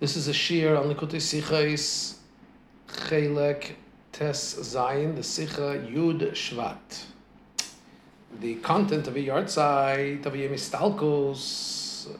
[0.00, 2.18] This is a shir on Likutei Sichais
[2.86, 3.72] Chelek
[4.12, 7.02] Tes Zayin, the Sicha Yud Shvat.
[8.40, 12.16] The content of a yahrzeit of a Yemistalkos,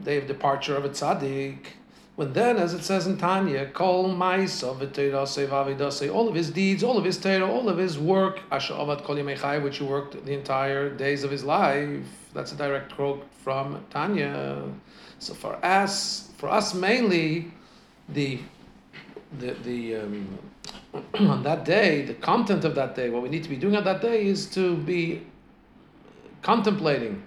[0.00, 1.58] day of departure of a tzaddik,
[2.16, 7.18] when then, as it says in Tanya, Kol all of his deeds, all of his
[7.18, 11.24] Torah, all of his work, Asher Avad Kol Yemei which he worked the entire days
[11.24, 12.06] of his life.
[12.32, 14.62] That's a direct quote from Tanya.
[15.18, 17.50] So for us, for us mainly,
[18.08, 18.38] the
[19.38, 20.38] the the um,
[21.14, 23.82] on that day, the content of that day, what we need to be doing on
[23.84, 25.22] that day is to be
[26.42, 27.22] contemplating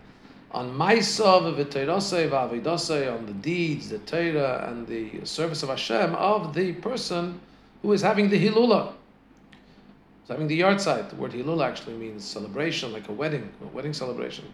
[0.51, 6.53] on Maisav v'teirasei v'avidasei, on the deeds, the Torah, and the service of Hashem of
[6.53, 7.39] the person
[7.81, 8.93] who is having the Hilula.
[10.21, 11.09] He's having the yahrzeit.
[11.09, 14.45] The word Hilula actually means celebration, like a wedding, a wedding celebration.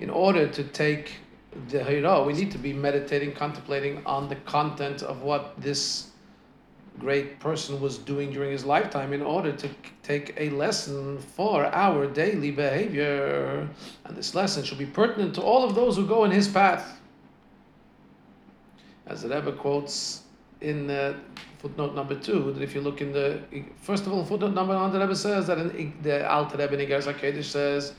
[0.00, 1.12] In order to take
[1.68, 6.08] the Hira, we need to be meditating, contemplating on the content of what this
[6.98, 9.68] great person was doing during his lifetime in order to
[10.02, 13.68] take a lesson for our daily behavior.
[14.04, 17.00] And this lesson should be pertinent to all of those who go in his path.
[19.06, 20.22] As the Rebbe quotes
[20.60, 21.14] in uh,
[21.58, 23.40] footnote number two, that if you look in the,
[23.82, 26.88] first of all, footnote number one, the Rebbe says that in, the Alter Rebbe in
[26.88, 27.92] Igeres HaKodesh says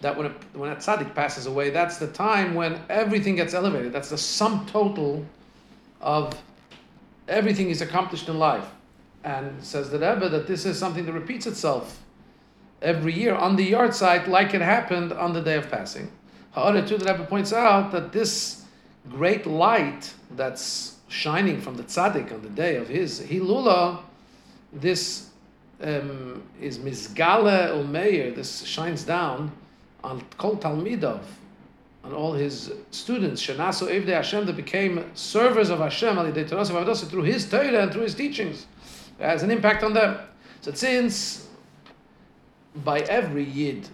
[0.00, 3.92] that when a, when a tzaddik passes away, that's the time when everything gets elevated.
[3.92, 5.24] That's the sum total
[6.00, 6.40] of
[7.28, 8.66] everything is accomplished in life.
[9.24, 12.00] And says the Rebbe that this is something that repeats itself
[12.80, 16.10] every year on the yahrzeit, like it happened on the day of passing.
[16.52, 18.64] However, too, the Rebbe points out that this
[19.10, 24.00] great light that's shining from the tzaddik on the day of his hilula,
[24.72, 25.30] this
[25.82, 28.34] um, is mizgale umeir.
[28.34, 29.52] This shines down
[30.04, 31.22] on kol talmidov,
[32.08, 37.82] on all his students, Shanasu Evdei Hashem, that became servers of Hashem, through his Torah
[37.82, 38.66] and through his teachings.
[39.18, 40.18] Has an impact on them.
[40.62, 41.48] So since
[42.76, 43.88] by every Yid,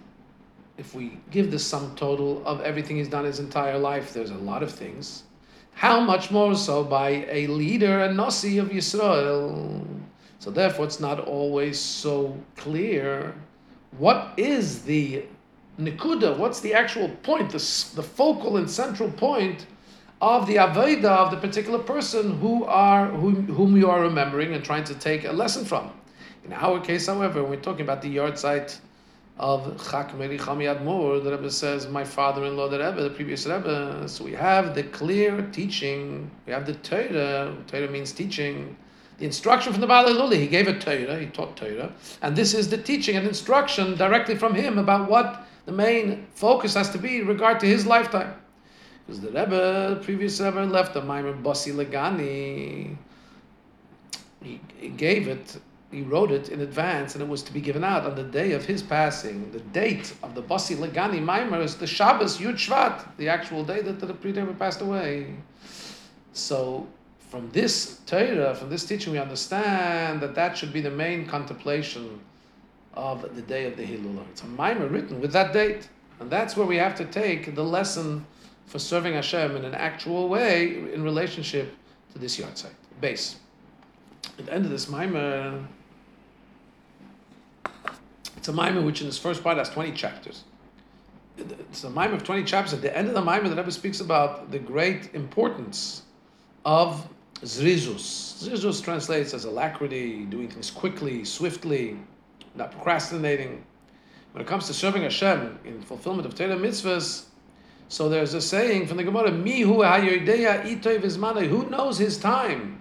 [0.79, 4.37] if we give the sum total of everything he's done his entire life, there's a
[4.37, 5.25] lot of things.
[5.73, 9.85] How much more so by a leader, a Nasi of Yisrael?
[10.39, 13.35] So therefore, it's not always so clear
[13.99, 15.25] what is the
[15.79, 17.59] nikuda, what's the actual point, the,
[17.95, 19.67] the focal and central point
[20.21, 24.65] of the Aveda of the particular person who are whom, whom you are remembering and
[24.65, 25.91] trying to take a lesson from.
[26.45, 28.79] In our case, however, when we're talking about the yahrzeit
[29.39, 34.09] of Chak Meri Chami Admor, the Rebbe says, my father-in-law, the Rebbe, the previous Rebbe.
[34.09, 38.77] So we have the clear teaching, we have the Torah, Torah means teaching,
[39.19, 40.31] the instruction from the Baal.
[40.31, 41.93] He gave a Torah, he taught Torah,
[42.23, 46.75] and this is the teaching and instruction directly from him about what the main focus
[46.75, 48.35] has to be in regard to his lifetime.
[49.07, 52.97] Because the Rebbe, the previous Rebbe, left the Maimer Bossi Legani.
[54.43, 55.59] He, he gave it,
[55.91, 58.53] he wrote it in advance, and it was to be given out on the day
[58.53, 59.51] of his passing.
[59.53, 63.81] The date of the Bossi Legani Maimer is the Shabbos Yud Shvat, the actual day
[63.83, 65.35] that the pre-Rebbe passed away.
[66.33, 66.87] So,
[67.19, 72.21] from this Torah, from this teaching, we understand that that should be the main contemplation
[72.94, 74.25] of the day of the Hilula.
[74.31, 75.88] It's a mimer written with that date.
[76.21, 78.25] And that's where we have to take the lesson
[78.66, 81.75] for serving Hashem in an actual way in relationship
[82.12, 83.37] to this yahrzeit base.
[84.38, 85.65] At the end of this mimer,
[88.37, 90.44] it's a mimer which in its first part has 20 chapters.
[91.37, 92.72] It's a mimer of 20 chapters.
[92.72, 96.03] At the end of the mimer, the Rebbe speaks about the great importance
[96.65, 97.06] of
[97.43, 98.43] zrizus.
[98.43, 101.99] Zrizus translates as alacrity, doing things quickly, swiftly,
[102.55, 103.65] not procrastinating.
[104.33, 107.27] When it comes to serving Hashem in fulfillment of Torah mitzvahs,
[107.89, 112.81] so there's a saying from the Gemara, Mihu hayodeya itoy vizmanei, who knows his time?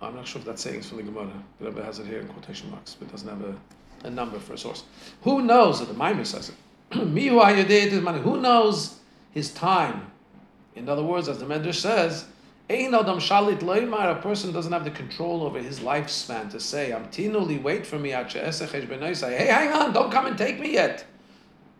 [0.00, 1.30] I'm not sure if that saying is from the Gemara.
[1.60, 3.56] The Rebbe has it here in quotation marks, but doesn't have a,
[4.06, 4.84] a number for a source.
[5.22, 6.54] Who knows, the Maimon says it,
[6.90, 8.98] Mihu hayodeya vizmanei, who knows
[9.32, 10.10] his time?
[10.74, 12.26] In other words, as the Medrash says,
[12.68, 17.62] Adam shalit a person doesn't have the control over his lifespan to say, "I'm Amtinuli,
[17.62, 21.04] wait for me, Benoissa, hey, hang on, don't come and take me yet.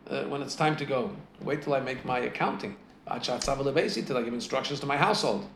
[0.09, 1.11] Uh, when it's time to go,
[1.41, 2.77] wait till I make my accounting.
[3.09, 5.47] Till I give instructions to my household.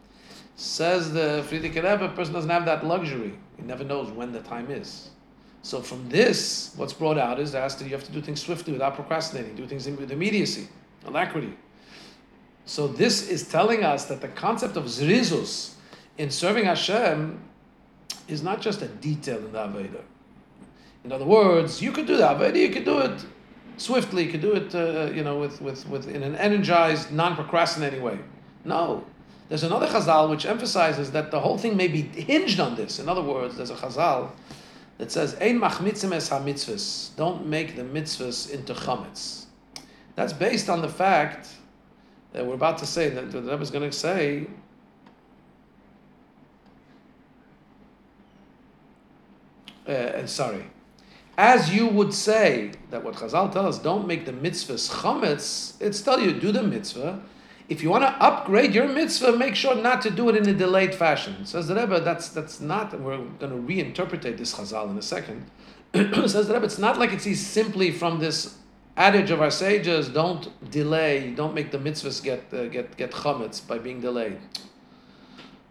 [0.56, 3.32] Says the Frierdiker Rebbe, a person doesn't have that luxury.
[3.56, 5.10] He never knows when the time is.
[5.62, 8.94] So from this, what's brought out is that you have to do things swiftly without
[8.94, 10.68] procrastinating, do things with immediacy,
[11.04, 11.54] alacrity.
[12.64, 15.74] So this is telling us that the concept of zrizus
[16.18, 17.40] in serving Hashem
[18.28, 20.02] is not just a detail in the Aveda.
[21.04, 23.24] In other words, you could do the Aveda, you could do it
[23.76, 28.02] swiftly, you could do it, uh, you know, with, with, with in an energized, non-procrastinating
[28.02, 28.18] way.
[28.64, 29.04] No.
[29.48, 33.00] There's another chazal which emphasizes that the whole thing may be hinged on this.
[33.00, 34.30] In other words, there's a chazal
[34.98, 37.10] that says, Ein machmitzim es.
[37.16, 39.46] Don't make the mitzvahs into chametz.
[40.14, 41.48] That's based on the fact
[42.32, 44.46] that we're about to say, that the Rebbe is going to say,
[49.88, 50.64] uh, and sorry,
[51.36, 56.02] as you would say that what Chazal tell us, don't make the mitzvahs chametz, it's
[56.02, 57.20] tell you, do the mitzvah.
[57.68, 60.52] If you want to upgrade your mitzvah, make sure not to do it in a
[60.52, 61.46] delayed fashion.
[61.46, 65.50] Says the Rebbe, that's, that's not, we're going to reinterpret this Chazal in a second.
[65.94, 68.56] Says the Rebbe, it's not like it's simply from this
[69.00, 73.66] adage of our sages, don't delay, don't make the mitzvahs get, uh, get, get chametz
[73.66, 74.38] by being delayed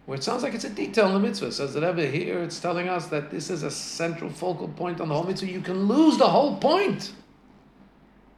[0.09, 1.51] where it sounds like it's a detail in the mitzvah.
[1.51, 5.07] Says the Rebbe here, it's telling us that this is a central focal point on
[5.07, 5.45] the whole mitzvah.
[5.45, 7.11] You can lose the whole point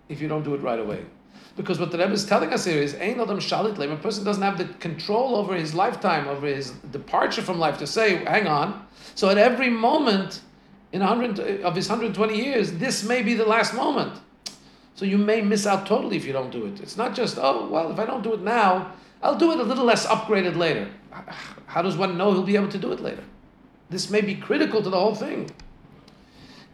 [0.09, 1.05] if you don't do it right away.
[1.55, 4.43] Because what the Rebbe is telling us here is, Ein Adam Shalit A person doesn't
[4.43, 8.85] have the control over his lifetime, over his departure from life to say, hang on.
[9.15, 10.41] So at every moment
[10.91, 14.19] in 100, of his 120 years, this may be the last moment.
[14.95, 16.79] So you may miss out totally if you don't do it.
[16.79, 18.93] It's not just, oh, well, if I don't do it now,
[19.23, 20.89] I'll do it a little less upgraded later.
[21.65, 23.23] How does one know he'll be able to do it later?
[23.89, 25.49] This may be critical to the whole thing.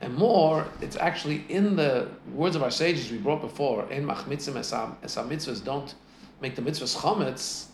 [0.01, 4.53] And more, it's actually in the words of our sages we brought before, in machmitzim
[4.53, 5.95] esam mitzvahs, don't
[6.39, 7.65] make the mitzvahs chometz.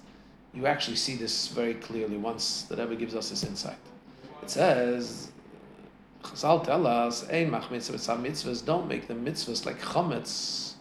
[0.54, 3.76] You actually see this very clearly once the Rebbe gives us this insight.
[4.42, 5.33] It says,
[6.24, 10.74] Chazal tell us, ein machmitzim esam mitzvahs, don't make the mitzvahs like chometz.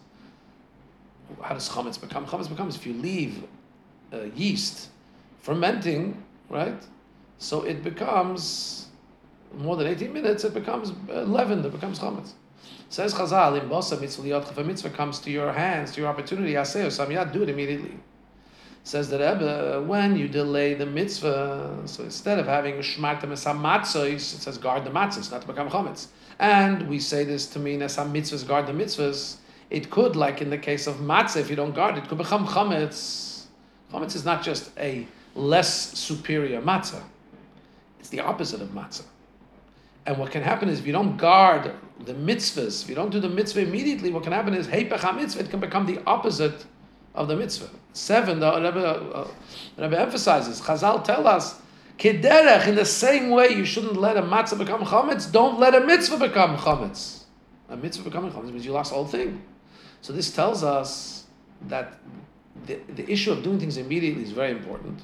[1.41, 2.25] How does chometz become?
[2.25, 3.43] Chometz becomes if you leave
[4.13, 4.89] uh, yeast
[5.41, 6.81] fermenting, right?
[7.37, 8.87] So it becomes
[9.57, 12.31] more than 18 minutes, it becomes leavened, it becomes chametz.
[12.89, 16.53] Says Chazal, in Bosa mitzvah if a mitzvah comes to your hands, to your opportunity,
[16.53, 17.99] aseo samiyat, do it immediately.
[18.85, 24.15] Says the Rebbe, uh, when you delay the mitzvah, so instead of having shmartem matzos,
[24.15, 26.07] it says guard the matzos, not to become chametz.
[26.37, 29.37] And we say this to mean esam mitzvahs, guard the mitzvahs.
[29.69, 32.45] It could, like in the case of matzah, if you don't guard it, could become
[32.45, 33.45] chametz.
[33.93, 37.03] Chametz is not just a less superior matzah.
[38.01, 39.05] It's the opposite of matzah.
[40.05, 41.71] And what can happen is if you don't guard
[42.03, 45.43] the mitzvahs, if you don't do the mitzvah immediately, what can happen is heipach mitzvah,
[45.45, 46.65] it can become the opposite
[47.15, 47.69] of the mitzvah.
[47.93, 49.27] Seven, the Rebbe, uh,
[49.77, 51.59] Rebbe emphasizes, Chazal tell us,
[51.97, 55.81] kederech, in the same way you shouldn't let a matzah become chametz, don't let a
[55.81, 57.23] mitzvah become chametz.
[57.69, 59.43] A mitzvah becoming chametz means you lost the whole thing.
[60.01, 61.25] So this tells us
[61.67, 61.99] that
[62.65, 65.01] the, the issue of doing things immediately is very important.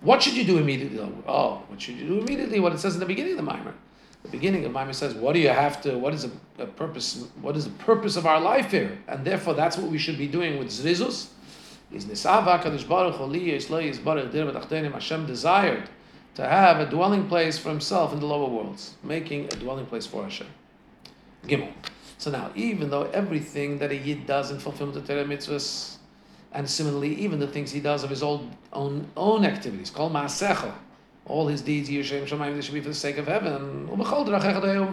[0.00, 1.00] What should you do immediately?
[1.26, 2.60] Oh, what should you do immediately?
[2.60, 3.74] What it says in the beginning of the mimer.
[4.22, 5.98] The beginning of the mimer says, "What do you have to?
[5.98, 6.24] What is
[6.58, 7.26] a, purpose?
[7.40, 10.26] What is the purpose of our life here?" And therefore, that's what we should be
[10.26, 11.28] doing with zrizus.
[11.94, 13.14] Is nisava kadosh baruch
[14.92, 15.88] Hashem desired
[16.34, 20.04] to have a dwelling place for Himself in the lower worlds, making a dwelling place
[20.04, 20.48] for Hashem.
[21.46, 21.72] Gimel.
[22.18, 25.98] So now, even though everything that a yid does in fulfillment of the Torah mitzvahs
[26.52, 30.74] and similarly, even the things he does of his own own, own activities, called Maasecha,
[31.26, 33.86] all his deeds, Yishem Shemaim, they should be for the sake of heaven.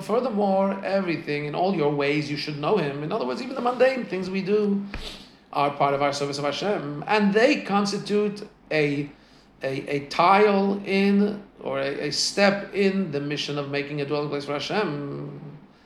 [0.02, 3.04] Furthermore, everything in all your ways you should know Him.
[3.04, 4.86] In other words, even the mundane things we do
[5.54, 9.10] are part of our service of Hashem, and they constitute a
[9.64, 14.30] a, a tile in or a, a step in the mission of making a dwelling
[14.30, 15.40] place for Hashem.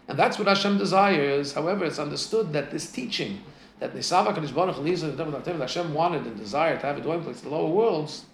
[0.08, 1.54] And that's what Hashem desires.
[1.54, 3.42] However, it's understood that this teaching
[3.80, 7.56] that Nisava Kadosh Baruch Hashem wanted and desired to have a dwelling place in the
[7.56, 8.26] lower worlds,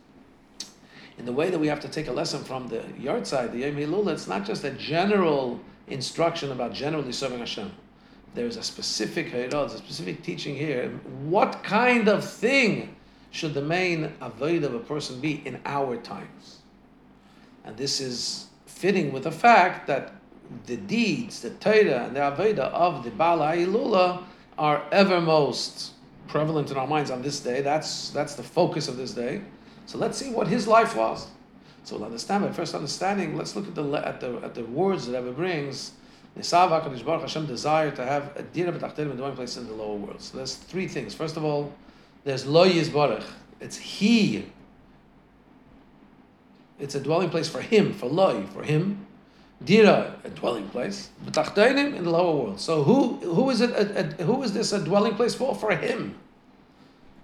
[1.18, 3.76] in the way that we have to take a lesson from the yahrzeit, the Yom
[3.76, 7.72] Hilul, it's not just a general instruction about generally serving Hashem.
[8.34, 10.90] There is a specific there's a specific teaching here.
[11.24, 12.96] What kind of thing
[13.32, 16.60] should the main avoid of a person be in our times?
[17.64, 20.14] And this is fitting with the fact that
[20.66, 24.24] the deeds, the Torah and the Aveda of the Bala Ilula
[24.58, 25.94] are ever most
[26.28, 27.62] prevalent in our minds on this day.
[27.62, 29.42] That's, that's the focus of this day.
[29.86, 31.28] So let's see what his life was.
[31.84, 35.08] So we'll understand by first understanding, let's look at the, at the, at the words
[35.08, 35.94] that Rebbe brings.
[36.38, 39.96] Nisav HaKadosh Baruch Hashem desire to have a dira the one place in the lower
[39.96, 40.22] world.
[40.22, 41.14] So there's three things.
[41.14, 41.74] First of all,
[42.24, 43.26] there's lo yizbarach.
[43.60, 44.46] It's he.
[46.80, 49.06] It's a dwelling place for him, for loy, for him.
[49.64, 52.60] Dira, a dwelling place, B'tachteinim in the lower world.
[52.60, 53.70] So who who is it?
[53.72, 55.54] A, a, who is this a dwelling place for?
[55.54, 56.18] For him.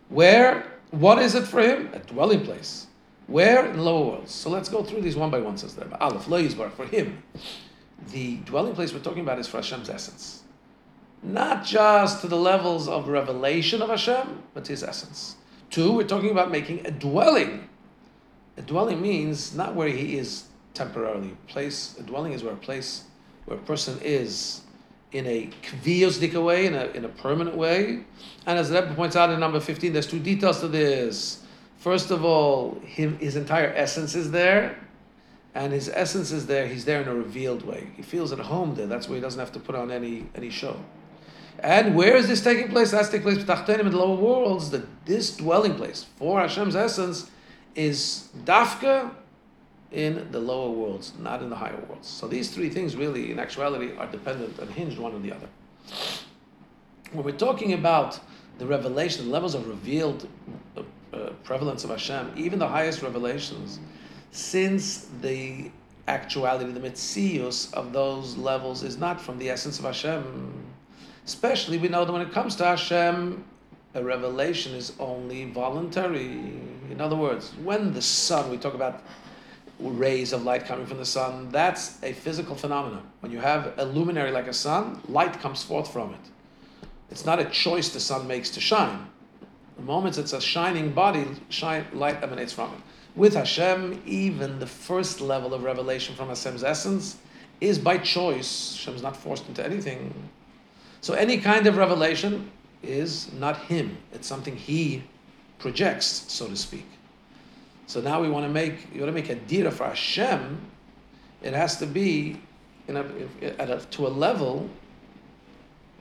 [0.10, 0.64] Where?
[0.92, 1.90] What is it for him?
[1.94, 2.86] A dwelling place.
[3.26, 4.32] Where in the lower worlds?
[4.32, 5.58] So let's go through these one by one.
[5.58, 5.88] Says there.
[6.00, 7.24] Aleph Lo for him.
[8.12, 10.44] The dwelling place we're talking about is for Hashem's essence,
[11.24, 15.36] not just to the levels of revelation of Hashem, but His essence.
[15.70, 17.68] Two, we're talking about making a dwelling.
[18.58, 21.36] A dwelling means not where he is temporarily.
[21.48, 23.04] Place a dwelling is where a place
[23.46, 24.62] where a person is
[25.12, 28.04] in a kviyosdika way, in a, in a permanent way.
[28.46, 31.44] And as the Rebbe points out in number 15, there's two details to this.
[31.78, 34.78] First of all, him, his entire essence is there,
[35.58, 37.88] and his essence is there, he's there in a revealed way.
[37.96, 40.52] He feels at home there, that's why he doesn't have to put on any, any
[40.52, 40.80] show.
[41.64, 42.92] And where is this taking place?
[42.92, 44.70] That's taking place in the lower worlds.
[44.70, 47.32] That this dwelling place for Hashem's essence
[47.74, 49.10] is dafka
[49.92, 52.08] in the lower worlds, not in the higher worlds.
[52.08, 55.48] So these three things really, in actuality, are dependent and hinged one on the other.
[57.14, 58.20] When we're talking about
[58.60, 60.28] the revelation, the levels of revealed
[60.76, 60.82] uh,
[61.14, 63.80] uh, prevalence of Hashem, even the highest revelations,
[64.38, 65.72] since the
[66.08, 70.54] actuality, the mitzius of those levels is not from the essence of Hashem.
[71.26, 73.44] Especially, we know that when it comes to Hashem,
[73.96, 76.40] a revelation is only voluntary.
[76.90, 79.04] In other words, when the sun, we talk about
[79.80, 83.04] rays of light coming from the sun, that's a physical phenomenon.
[83.20, 86.88] When you have a luminary like a sun, light comes forth from it.
[87.10, 89.08] It's not a choice the sun makes to shine.
[89.78, 92.80] The moment it's a shining body, shine, light emanates from it.
[93.18, 97.18] With Hashem, even the first level of revelation from Hashem's essence
[97.60, 98.76] is by choice.
[98.76, 100.14] Hashem's not forced into anything.
[101.02, 102.52] So any kind of revelation
[102.84, 103.98] is not Him.
[104.14, 105.02] It's something He
[105.58, 106.86] projects, so to speak.
[107.88, 110.62] So now we want to make you want to make a dira for Hashem.
[111.42, 112.40] It has to be
[112.88, 113.06] in a,
[113.60, 114.70] at a, to a level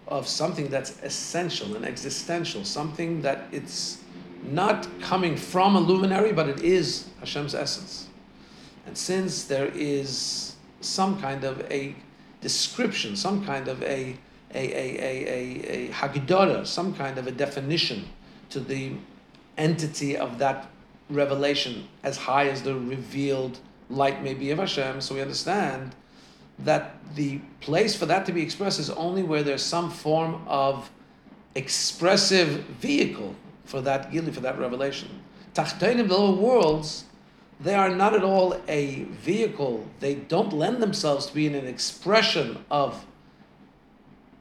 [0.06, 4.02] of something that's essential and existential, something that it's
[4.45, 8.09] not coming from a luminary, but it is Hashem's essence.
[8.87, 11.95] And since there is some kind of a
[12.40, 14.16] description, some kind of a
[14.55, 18.09] a, a, a, a, a hagdara, some kind of a definition
[18.50, 18.93] to the
[19.59, 20.69] entity of that
[21.11, 23.59] revelation as high as the revealed
[23.90, 25.00] light may be of Hashem.
[25.00, 25.95] So we understand
[26.61, 30.90] that the place for that to be expressed is only where there's some form of
[31.55, 33.35] expressive vehicle
[33.66, 35.08] for that gili, for that revelation.
[35.54, 37.04] Tachtenim, the lower worlds,
[37.61, 39.87] they are not at all a vehicle.
[40.00, 43.04] They don't lend themselves to being an expression of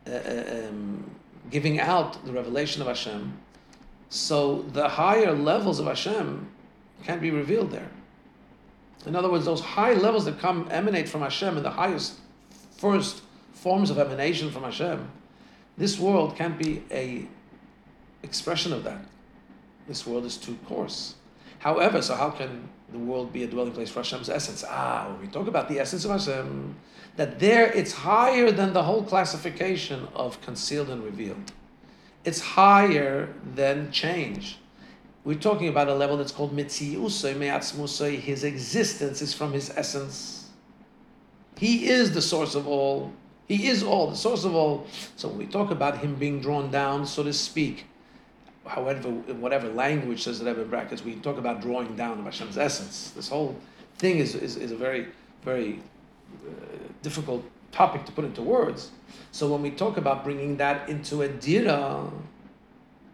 [0.07, 1.09] uh, uh um,
[1.49, 3.37] giving out the revelation of Hashem.
[4.09, 6.47] So the higher levels of Hashem
[7.03, 7.89] can't be revealed there.
[9.05, 12.15] In other words, those high levels that come emanate from Hashem and the highest
[12.77, 13.21] first
[13.53, 15.09] forms of emanation from Hashem,
[15.77, 17.27] this world can't be a
[18.23, 19.05] expression of that.
[19.87, 21.15] This world is too coarse.
[21.59, 24.63] However, so how can the world be a dwelling place for Hashem's essence?
[24.67, 26.75] Ah, when we talk about the essence of Hashem,
[27.15, 31.51] that there it's higher than the whole classification of concealed and revealed.
[32.23, 34.57] It's higher than change.
[35.23, 38.19] We're talking about a level that's called mitziusay me'atzmusay.
[38.19, 40.49] His existence is from his essence.
[41.57, 43.11] He is the source of all.
[43.47, 44.87] He is all, the source of all.
[45.15, 47.85] So when we talk about him being drawn down, so to speak,
[48.65, 52.57] however, in whatever language says that in brackets, we talk about drawing down of Hashem's
[52.57, 53.11] essence.
[53.15, 53.55] This whole
[53.97, 55.07] thing is, is, is a very,
[55.43, 55.79] very
[56.45, 56.51] uh,
[57.01, 58.91] difficult topic to put into words.
[59.31, 62.09] So when we talk about bringing that into a dira,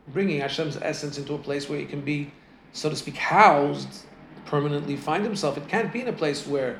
[0.08, 2.31] bringing Hashem's essence into a place where he can be,
[2.74, 4.05] so to speak, housed,
[4.46, 5.58] permanently find himself.
[5.58, 6.79] It can't be in a place where,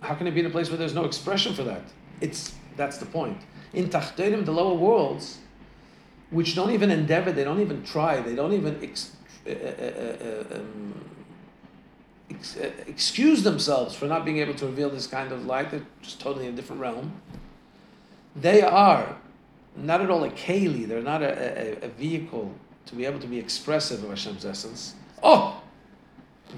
[0.00, 1.82] how can it be in a place where there's no expression for that?
[2.20, 3.38] It's, that's the point.
[3.72, 5.38] In Tachtenim, the lower worlds,
[6.32, 9.14] which don't even endeavor, they don't even try, they don't even ex,
[9.46, 11.04] uh, uh, uh, um,
[12.30, 15.70] ex, uh, excuse themselves for not being able to reveal this kind of light.
[15.70, 17.12] They're just totally in a different realm.
[18.34, 19.16] They are
[19.76, 22.54] not at all a keli, they're not a, a, a, vehicle
[22.86, 24.94] to be able to be expressive of Hashem's essence.
[25.22, 25.62] Oh,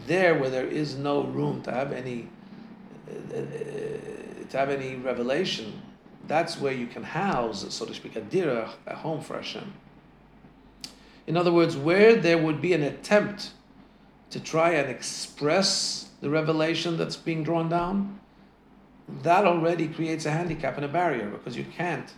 [0.06, 2.28] there where there is no room to have any
[3.08, 3.42] uh, uh,
[4.50, 5.80] to have any revelation,
[6.26, 9.72] that's where you can house, so to speak, a dira, a home for Hashem.
[11.26, 13.50] In other words, where there would be an attempt
[14.30, 18.20] to try and express the revelation that's being drawn down,
[19.22, 22.12] that already creates a handicap and a barrier because you can't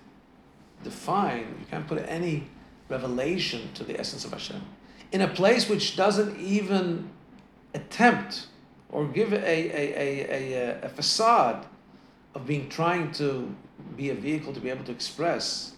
[0.83, 2.49] define, you can't put any
[2.89, 4.63] revelation to the essence of Hashem.
[5.13, 7.11] In a place which doesn't even
[7.75, 8.47] attempt
[8.91, 11.67] or give a, a, a, a, a facade
[12.37, 13.53] of being trying to
[13.97, 15.73] be a vehicle to be able to express,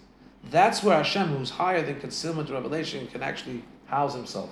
[0.50, 4.50] that's where Hashem, who's higher than concealment revelation, can actually house himself.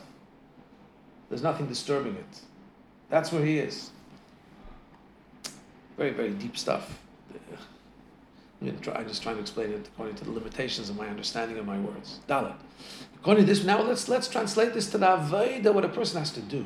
[1.28, 2.40] There's nothing disturbing it.
[3.10, 3.90] That's where he is.
[5.96, 6.96] Very, very deep stuff.
[8.62, 11.78] I'm just trying to explain it according to the limitations of my understanding of my
[11.78, 12.20] words.
[12.28, 12.54] Daled.
[13.16, 16.30] According to this, now let's let's translate this to the avodah what a person has
[16.32, 16.64] to do.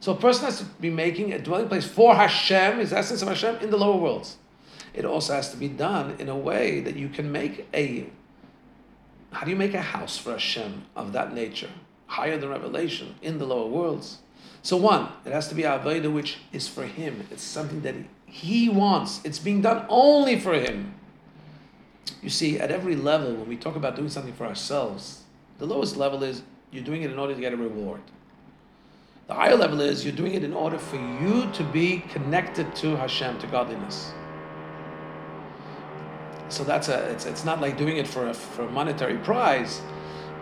[0.00, 3.28] So a person has to be making a dwelling place for Hashem, his essence of
[3.28, 4.36] Hashem, in the lower worlds.
[4.92, 8.06] It also has to be done in a way that you can make a.
[9.32, 11.70] How do you make a house for Hashem of that nature,
[12.06, 14.18] higher than revelation, in the lower worlds?
[14.62, 17.26] So one, it has to be avodah which is for him.
[17.30, 17.94] It's something that
[18.26, 19.20] he wants.
[19.24, 20.94] It's being done only for him.
[22.22, 25.22] You see, at every level, when we talk about doing something for ourselves,
[25.58, 28.00] the lowest level is you're doing it in order to get a reward.
[29.26, 32.96] The higher level is you're doing it in order for you to be connected to
[32.96, 34.12] Hashem, to godliness.
[36.50, 39.80] So that's a it's, it's not like doing it for a, for a monetary prize,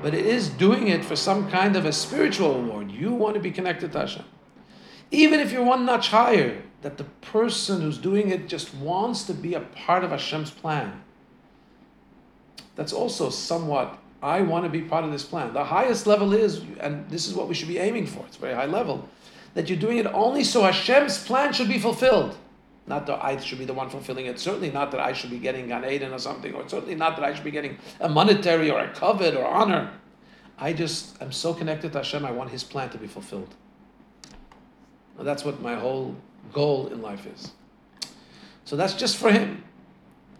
[0.02, 2.90] but it is doing it for some kind of a spiritual award.
[2.90, 4.24] You want to be connected to Hashem.
[5.10, 9.34] Even if you're one notch higher, that the person who's doing it just wants to
[9.34, 11.02] be a part of Hashem's plan.
[12.76, 15.52] That's also somewhat, I want to be part of this plan.
[15.52, 18.54] The highest level is, and this is what we should be aiming for, it's very
[18.54, 19.08] high level,
[19.54, 22.36] that you're doing it only so Hashem's plan should be fulfilled.
[22.88, 24.40] Not that I should be the one fulfilling it.
[24.40, 27.24] Certainly not that I should be getting Gan Eden or something, or certainly not that
[27.24, 29.90] I should be getting a monetary or a covet or honor.
[30.58, 33.54] I just am so connected to Hashem, I want His plan to be fulfilled.
[35.16, 36.16] Well, that's what my whole
[36.52, 37.52] goal in life is.
[38.64, 39.64] So that's just for Him.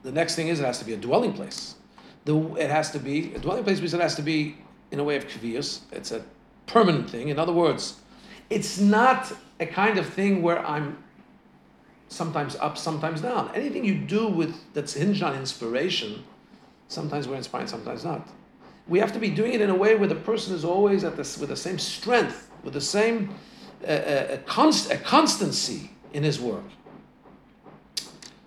[0.02, 1.74] The next thing is it has to be a dwelling place.
[2.24, 4.56] The, it has to be a dwelling place because it has to be
[4.90, 5.80] in a way of kvius.
[5.92, 6.24] It's a
[6.66, 7.28] permanent thing.
[7.28, 7.96] In other words,
[8.48, 11.02] it's not a kind of thing where I'm
[12.08, 13.50] sometimes up, sometimes down.
[13.54, 16.24] Anything you do with that's hinged on inspiration,
[16.88, 18.28] sometimes we're inspired, sometimes not.
[18.86, 21.16] We have to be doing it in a way where the person is always at
[21.16, 23.34] this with the same strength, with the same
[23.84, 26.64] uh, uh a, const, a constancy in his work.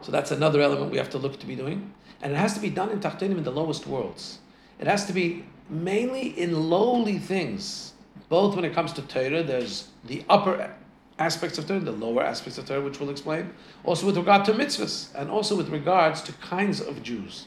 [0.01, 2.59] So that's another element we have to look to be doing, and it has to
[2.59, 4.39] be done in tachtonim in the lowest worlds.
[4.79, 7.93] It has to be mainly in lowly things.
[8.29, 10.73] Both when it comes to Torah, there's the upper
[11.21, 13.53] aspects of Torah, the lower aspects of Torah, which we'll explain.
[13.83, 17.46] Also with regard to mitzvahs, and also with regards to kinds of Jews,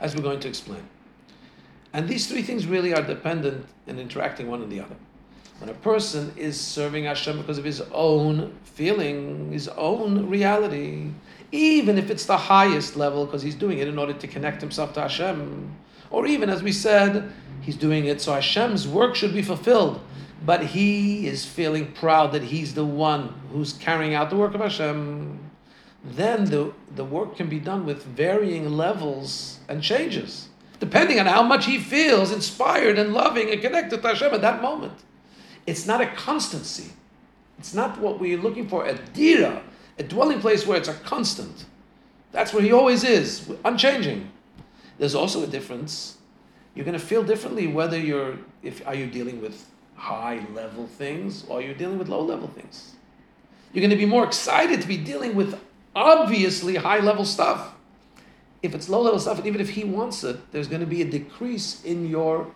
[0.00, 0.82] as we're going to explain.
[1.92, 4.96] And these three things really are dependent and interacting one with the other.
[5.58, 11.10] When a person is serving Hashem because of his own feeling, his own reality,
[11.52, 14.92] even if it's the highest level, because he's doing it in order to connect himself
[14.94, 15.76] to Hashem,
[16.10, 20.00] or even as we said, he's doing it so Hashem's work should be fulfilled
[20.44, 24.60] but he is feeling proud that he's the one who's carrying out the work of
[24.60, 25.38] Hashem,
[26.04, 30.48] then the, the work can be done with varying levels and changes,
[30.80, 34.60] depending on how much he feels inspired and loving and connected to Hashem at that
[34.60, 34.94] moment.
[35.66, 36.92] It's not a constancy.
[37.58, 39.62] It's not what we're looking for, a dira,
[39.98, 41.66] a dwelling place where it's a constant.
[42.32, 44.28] That's where he always is, unchanging.
[44.98, 46.16] There's also a difference.
[46.74, 51.44] You're going to feel differently whether you're, if are you dealing with high level things
[51.48, 52.94] or you're dealing with low level things.
[53.72, 55.58] You're going to be more excited to be dealing with
[55.94, 57.74] obviously high level stuff.
[58.62, 61.02] If it's low level stuff, and even if he wants it, there's going to be
[61.02, 62.52] a decrease in your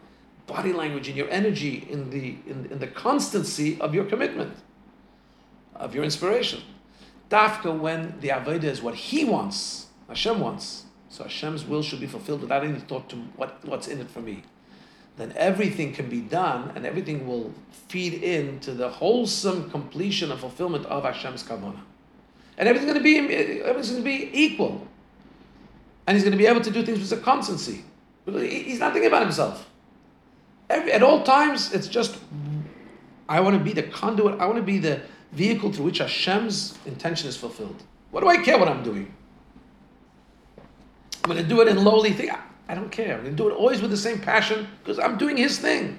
[0.47, 4.57] body language, in your energy, in the, in, in the constancy of your commitment,
[5.75, 6.63] of your inspiration.
[7.31, 12.07] Dafka, when the Avodah is what he wants, Hashem wants, so Hashem's will should be
[12.07, 14.45] fulfilled without any thought to what, what's in it for me
[15.17, 17.53] then everything can be done and everything will
[17.89, 21.81] feed into the wholesome completion and fulfillment of Hashem's kavanah.
[22.59, 24.87] And everything's going to be everything's going to be equal.
[26.07, 27.85] And he's going to be able to do things with a constancy.
[28.27, 29.69] He's not thinking about himself.
[30.69, 32.19] Every, at all times, it's just
[33.29, 34.41] I want to be the conduit.
[34.41, 35.01] I want to be the
[35.33, 37.83] vehicle through which Hashem's intention is fulfilled.
[38.11, 39.13] What do I care what I'm doing?
[41.25, 42.33] I'm going to do it in lowly things.
[42.69, 43.15] I don't care.
[43.15, 45.99] I'm going to do it always with the same passion because I'm doing his thing.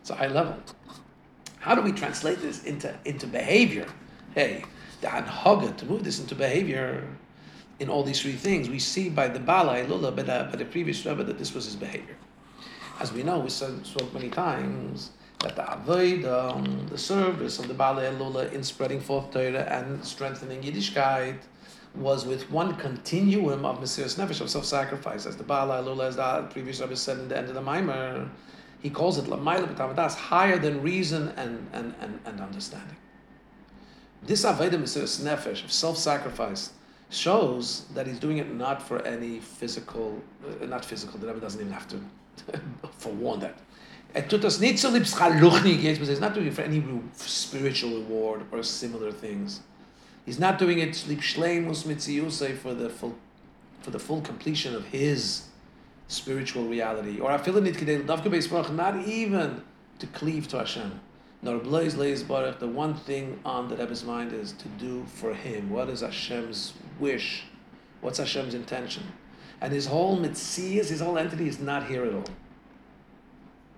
[0.00, 0.56] It's a high level.
[1.60, 3.86] How do we translate this into, into behavior?
[4.34, 4.64] Hey,
[5.00, 7.06] the anhaga, to move this into behavior
[7.78, 10.64] in all these three things, we see by the Bala Lula, by the, by the
[10.64, 12.16] previous Rebbe, that this was his behavior.
[13.00, 17.66] As we know, we said, spoke many times that the avoid, um, the service of
[17.66, 21.38] the Bala Lula in spreading forth Torah and strengthening Yiddishkeit,
[21.94, 26.46] was with one continuum of Mesiris Nefesh, of self-sacrifice, as the Bala Lula, as the
[26.50, 28.28] previous Rabbi said in the end of the Maimer,
[28.80, 32.96] he calls it Lamaila B'tavadas, higher than reason and, and, and, and understanding.
[34.22, 36.70] This Aveda Mesiris Nefesh, of self-sacrifice,
[37.10, 40.22] shows that he's doing it not for any physical,
[40.62, 42.00] uh, not physical, the Rebbe doesn't even have to
[42.98, 43.58] forewarn that.
[44.14, 44.32] He's
[46.20, 46.82] not doing it for any
[47.14, 49.60] spiritual reward or similar things.
[50.24, 51.84] He's not doing it shleimus
[52.58, 53.16] for the full
[53.80, 55.48] for the full completion of his
[56.06, 59.62] spiritual reality, or I feel the need kid, not even
[59.98, 61.00] to cleave to Hashem.
[61.44, 62.60] Nor blaze lays baruch.
[62.60, 65.70] The one thing on the Rebbe's mind is to do for him.
[65.70, 67.44] What is Hashem's wish?
[68.00, 69.02] What's Hashem's intention?
[69.60, 72.24] And his whole mitzias, his whole entity is not here at all.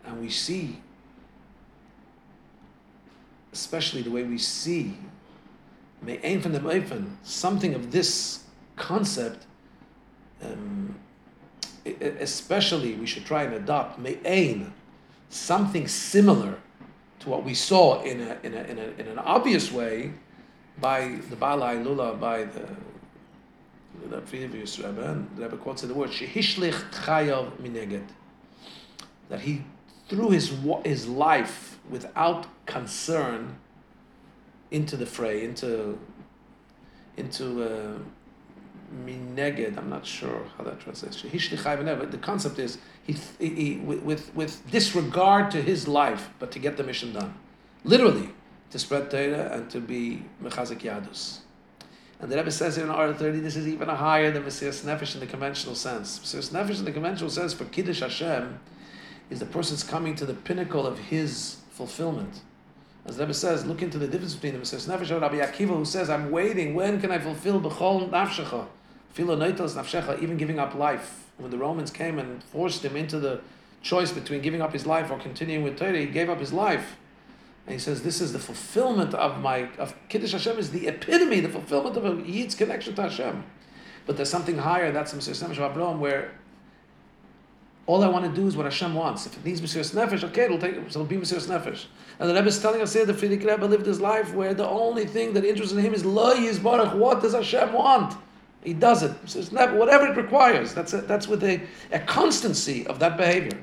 [0.04, 0.80] And we see,
[3.52, 4.98] especially the way we see,
[6.04, 8.44] may aim from the something of this
[8.76, 9.46] concept.
[10.42, 10.96] Um,
[11.84, 14.72] especially, we should try and adopt me'ain,
[15.28, 16.58] something similar
[17.20, 20.12] to what we saw in, a, in, a, in, a, in an obvious way
[20.80, 22.68] by the Balai Lula, by the
[24.10, 28.08] the previous Rebbe, and the Rebbe quotes the word "Shehishlich chayav mineged,"
[29.28, 29.62] that he
[30.08, 30.52] threw his
[30.84, 33.56] his life without concern
[34.74, 35.98] into the fray, into
[37.16, 37.98] into uh,
[39.06, 39.78] mineged.
[39.78, 41.22] I'm not sure how that translates.
[41.22, 46.58] Chayav The concept is he, he, he with with disregard to his life, but to
[46.58, 47.34] get the mission done,
[47.84, 48.30] literally
[48.70, 51.38] to spread Torah and to be mechazik yadus.
[52.20, 55.14] And the Rebbe says here in R 30, this is even higher than Mesiras Nefesh
[55.14, 56.18] in the conventional sense.
[56.18, 58.58] Mesiras Nefesh in the conventional sense for Kiddush Hashem
[59.30, 62.40] is the person's coming to the pinnacle of his fulfillment.
[63.06, 65.76] As the Rebbe says, look into the difference between the Mesiras Nefesh and Rabbi Akiva,
[65.76, 68.66] who says, I'm waiting, when can I fulfill B'chol Nafshecha?
[69.12, 71.26] Filo Noitos Nafshecha, even giving up life.
[71.36, 73.40] When the Romans came and forced him into the
[73.82, 76.96] choice between giving up his life or continuing with Torah, he gave up his life.
[77.66, 81.40] And he says, this is the fulfillment of my, of Kiddush Hashem is the epitome,
[81.40, 83.44] the fulfillment of a Yid's connection to Hashem.
[84.06, 86.32] But there's something higher, that's Mesiras Nefesh Abraham, where
[87.86, 89.26] all I want to do is what Hashem wants.
[89.26, 91.84] If it needs Mesiras Nefesh, okay, it'll take, it'll be Mesiras Nefesh.
[92.18, 94.66] And the Rebbe is telling us here, the Frierdiker Rebbe lived his life where the
[94.66, 98.16] only thing that interests him is Lo Yizbarach, what does Hashem want?
[98.62, 99.12] He does it.
[99.52, 100.72] Whatever it requires.
[100.72, 101.60] That's, a, that's with a,
[101.92, 103.58] a constancy of that behavior.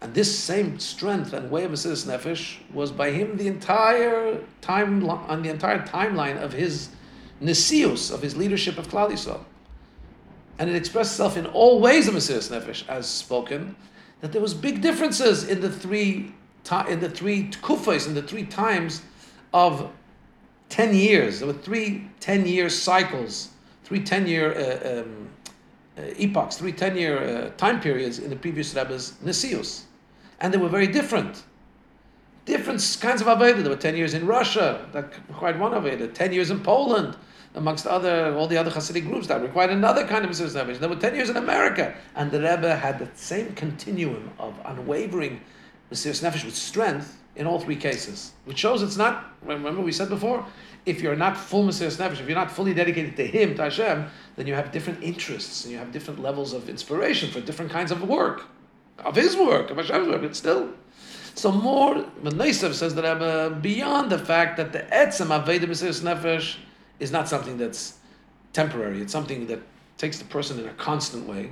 [0.00, 5.08] And this same strength and way of Mesiras Nefesh was by him the entire time
[5.08, 6.88] on the entire timeline of his
[7.40, 9.44] nesius, of his leadership of Klal Yisrael.
[10.58, 13.74] And it expressed itself in all ways of Mesiras Nefesh, as spoken,
[14.20, 16.34] that there was big differences in the three
[16.88, 19.02] in the three kufas, in the three times
[19.52, 19.90] of
[20.68, 21.40] 10 years.
[21.40, 23.48] There were three 10 year cycles,
[23.82, 25.28] three 10 year uh, um,
[25.98, 29.86] uh, epochs, three 10 year uh, time periods in the previous Rebbe's Nesius
[30.42, 31.44] and they were very different.
[32.44, 33.62] Different kinds of Aveda.
[33.62, 37.16] There were 10 years in Russia that required one Aveda, 10 years in Poland,
[37.54, 40.78] amongst other all the other Hasidic groups that required another kind of Mesiras Nefesh.
[40.78, 45.40] There were 10 years in America, and the Rebbe had the same continuum of unwavering
[45.90, 50.08] Mesiras Nefesh with strength in all three cases, which shows it's not, remember we said
[50.08, 50.44] before,
[50.84, 54.06] if you're not full Mesiras Nefesh, if you're not fully dedicated to Him, to Hashem,
[54.36, 57.90] then you have different interests and you have different levels of inspiration for different kinds
[57.90, 58.44] of work
[58.98, 60.70] of his work, of Hashem's work, but still.
[61.34, 66.56] So more, Menesev says that beyond the fact that the etzem aveda Mesiras Nefesh
[67.02, 67.98] is not something that's
[68.52, 69.02] temporary.
[69.02, 69.60] It's something that
[69.98, 71.50] takes the person in a constant way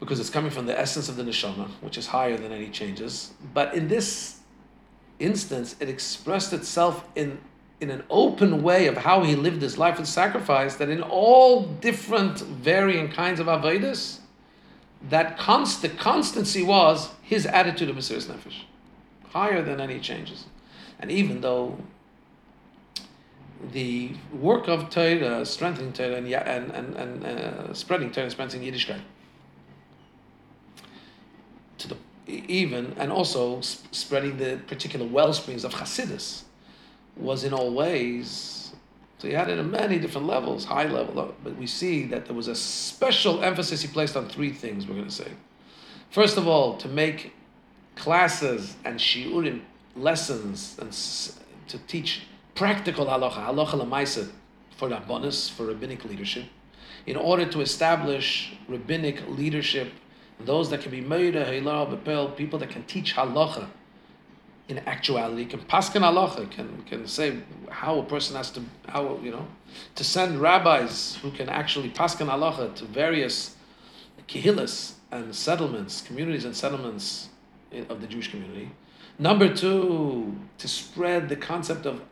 [0.00, 3.32] because it's coming from the essence of the neshama, which is higher than any changes.
[3.54, 4.40] But in this
[5.20, 7.38] instance, it expressed itself in
[7.80, 10.74] in an open way of how he lived his life with sacrifice.
[10.74, 14.18] That in all different varying kinds of avodas,
[15.08, 18.62] that const- the constancy was his attitude of Mesiras Nefesh,
[19.28, 20.46] higher than any changes.
[20.98, 21.78] And even though
[23.72, 29.00] the work of Torah, strengthening Torah and, and, and, and uh, spreading Torah spreading Yiddishkeit,
[31.78, 36.42] to the even and also spreading the particular well springs of Hasidus
[37.16, 38.58] was in all ways
[39.18, 42.36] so he had it at many different levels, high level, but we see that there
[42.36, 45.32] was a special emphasis he placed on three things, we're going to say.
[46.10, 47.34] First of all, to make
[47.96, 49.62] classes and shiurim,
[49.96, 50.92] lessons, and
[51.68, 52.22] to teach
[52.58, 54.28] practical halacha, halacha lemaisa,
[54.76, 56.44] for rabbanis, for rabbinic leadership,
[57.06, 59.92] in order to establish rabbinic leadership,
[60.40, 63.68] those that can be meira, people that can teach halacha,
[64.68, 67.38] in actuality can paskin halacha, can can say
[67.70, 69.46] how a person has to how you know
[69.94, 73.56] to send rabbis who can actually paskin halacha to various
[74.26, 77.28] kihillas and settlements, communities and settlements
[77.88, 78.70] of the Jewish community.
[79.18, 82.02] Number two, to spread the concept of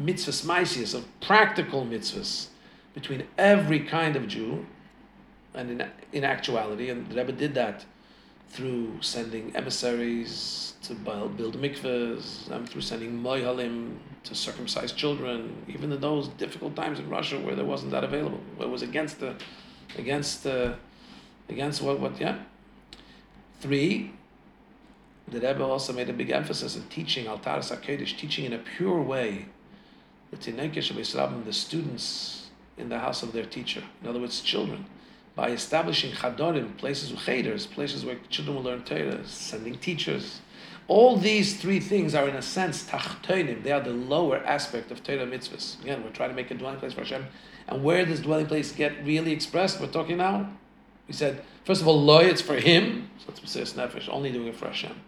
[0.00, 2.48] mitzvahs maisius, of practical mitzvahs
[2.94, 4.66] between every kind of Jew,
[5.54, 7.84] and in, in actuality, and the Rebbe did that
[8.48, 15.92] through sending emissaries to build build mikvahs, and through sending moihalim to circumcise children, even
[15.92, 19.20] in those difficult times in Russia where there wasn't that available, where it was against
[19.20, 19.34] the,
[19.96, 20.76] against the,
[21.48, 22.00] Against what?
[22.00, 22.20] What?
[22.20, 22.38] Yeah.
[23.60, 24.12] Three.
[25.28, 29.02] The Rebbe also made a big emphasis in teaching Altar Sakedish, teaching in a pure
[29.02, 29.46] way
[30.30, 33.82] the students in the house of their teacher.
[34.02, 34.86] In other words, children
[35.36, 40.40] by establishing chadorim, places with cheders, places where children will learn Torah, sending teachers.
[40.88, 43.62] All these three things are, in a sense, tachtonim.
[43.62, 45.80] They are the lower aspect of Torah mitzvahs.
[45.82, 47.26] Again, we're trying to make a dwelling place for Hashem.
[47.68, 49.78] And where does dwelling place get really expressed?
[49.78, 50.48] We're talking now.
[51.06, 53.10] We said, first of all, loy, it's for him.
[53.18, 54.98] So it's Mesiris Nefesh, only doing it for Hashem.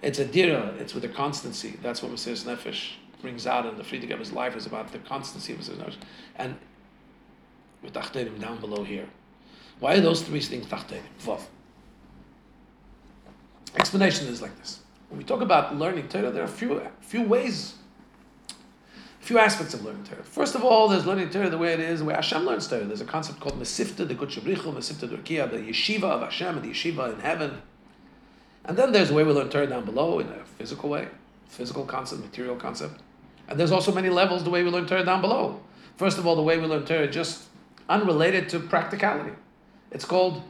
[0.00, 1.78] It's a dira, it's with a constancy.
[1.82, 4.98] That's what Mesiris Nefesh brings out in the Frierdiker of his life is about the
[4.98, 5.96] constancy of his Nefesh.
[6.36, 6.56] And
[7.82, 9.08] with tachtonim down below here.
[9.80, 11.02] Why are those three things tachtenim?
[11.22, 11.42] Vav.
[13.76, 14.80] Explanation is like this.
[15.08, 17.74] When we talk about learning Torah, there are a few, few ways,
[18.50, 20.22] a few aspects of learning Torah.
[20.22, 22.84] First of all, there's learning Torah the way it is, the way Hashem learns Torah.
[22.84, 26.68] There's a concept called Mesifta, the Good Shabrichu, Mesifta Durkia, the yeshiva of Hashem, the
[26.68, 27.62] yeshiva in heaven.
[28.64, 31.08] And then there's the way we learn Torah down below in a physical way,
[31.46, 33.00] physical concept, material concept.
[33.48, 35.60] And there's also many levels the way we learn Torah down below.
[35.96, 37.44] First of all, the way we learn Torah just
[37.88, 39.32] unrelated to practicality.
[39.90, 40.42] It's called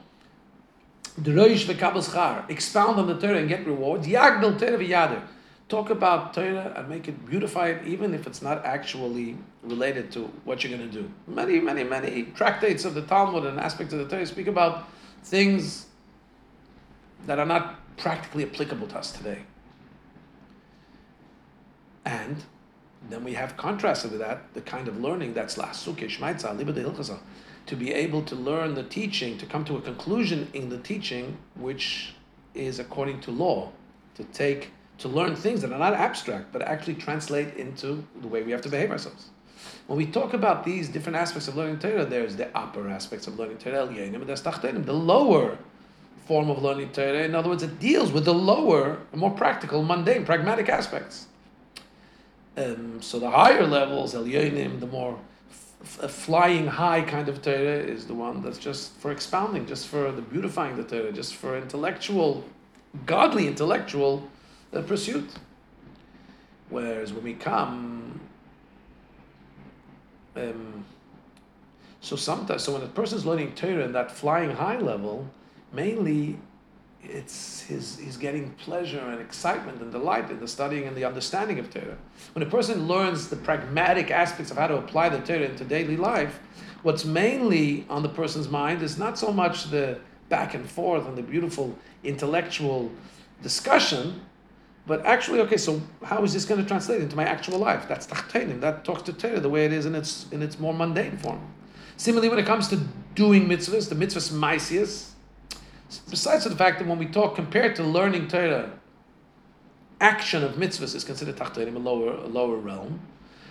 [1.21, 2.49] Droish schar.
[2.51, 4.07] Expound on the Torah and get rewards.
[4.07, 5.23] Yagdel Torah v'yader.
[5.69, 10.21] Talk about Torah and make it, beautify it, even if it's not actually related to
[10.45, 11.11] what you're going to do.
[11.27, 14.89] Many, many, many tractates of the Talmud and aspects of the Torah speak about
[15.23, 15.87] things
[17.27, 19.43] that are not practically applicable to us today.
[22.05, 22.43] And
[23.09, 27.19] then we have contrasted with that the kind of learning that's la suke shmaitza
[27.67, 31.37] to be able to learn the teaching, to come to a conclusion in the teaching,
[31.55, 32.15] which
[32.55, 33.71] is according to law,
[34.15, 38.43] to take, to learn things that are not abstract, but actually translate into the way
[38.43, 39.29] we have to behave ourselves.
[39.87, 43.39] When we talk about these different aspects of learning Torah, there's the upper aspects of
[43.39, 45.59] learning Torah, the lower
[46.27, 47.23] form of learning Torah.
[47.23, 51.27] In other words, it deals with the lower, more practical, mundane, pragmatic aspects.
[52.59, 55.19] Um, so the higher levels, El the more
[56.01, 60.11] a flying high kind of Torah is the one that's just for expounding, just for
[60.11, 62.43] the beautifying the Torah, just for intellectual,
[63.07, 64.29] godly intellectual
[64.73, 65.31] uh, pursuit.
[66.69, 68.21] Whereas when we come,
[70.35, 70.85] um,
[72.01, 75.31] so sometimes, so when a person is learning Torah in that flying high level,
[75.73, 76.39] mainly
[77.03, 81.59] it's his, he's getting pleasure and excitement and delight in the studying and the understanding
[81.59, 81.97] of Torah.
[82.35, 85.97] When a person learns the pragmatic aspects of how to apply the Torah into daily
[85.97, 86.41] life,
[86.83, 91.17] what's mainly on the person's mind is not so much the back and forth and
[91.17, 92.91] the beautiful intellectual
[93.43, 94.21] discussion,
[94.87, 97.87] but actually, okay, so how is this going to translate into my actual life?
[97.87, 98.61] That's tachtenim.
[98.61, 101.41] That talks to Torah the way it is in its in its more mundane form.
[101.99, 102.81] Similarly, when it comes to
[103.15, 105.11] doing mitzvahs, the mitzvahs maisias,
[106.11, 108.71] Besides the fact that when we talk compared to learning Torah,
[110.01, 113.01] action of mitzvahs is considered tachtenim, a lower, a lower realm.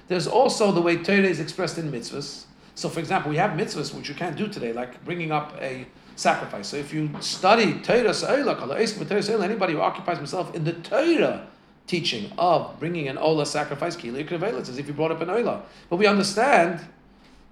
[0.08, 2.46] There's also the way Torah is expressed in mitzvahs.
[2.76, 5.88] So, for example, we have mitzvahs which you can't do today, like bringing up a
[6.16, 6.68] sacrifice.
[6.68, 8.14] So, if you study Torah,
[9.44, 11.48] anybody who occupies himself in the Torah
[11.88, 15.64] teaching of bringing an ola sacrifice, it's as if you brought up an ola.
[15.90, 16.82] But we understand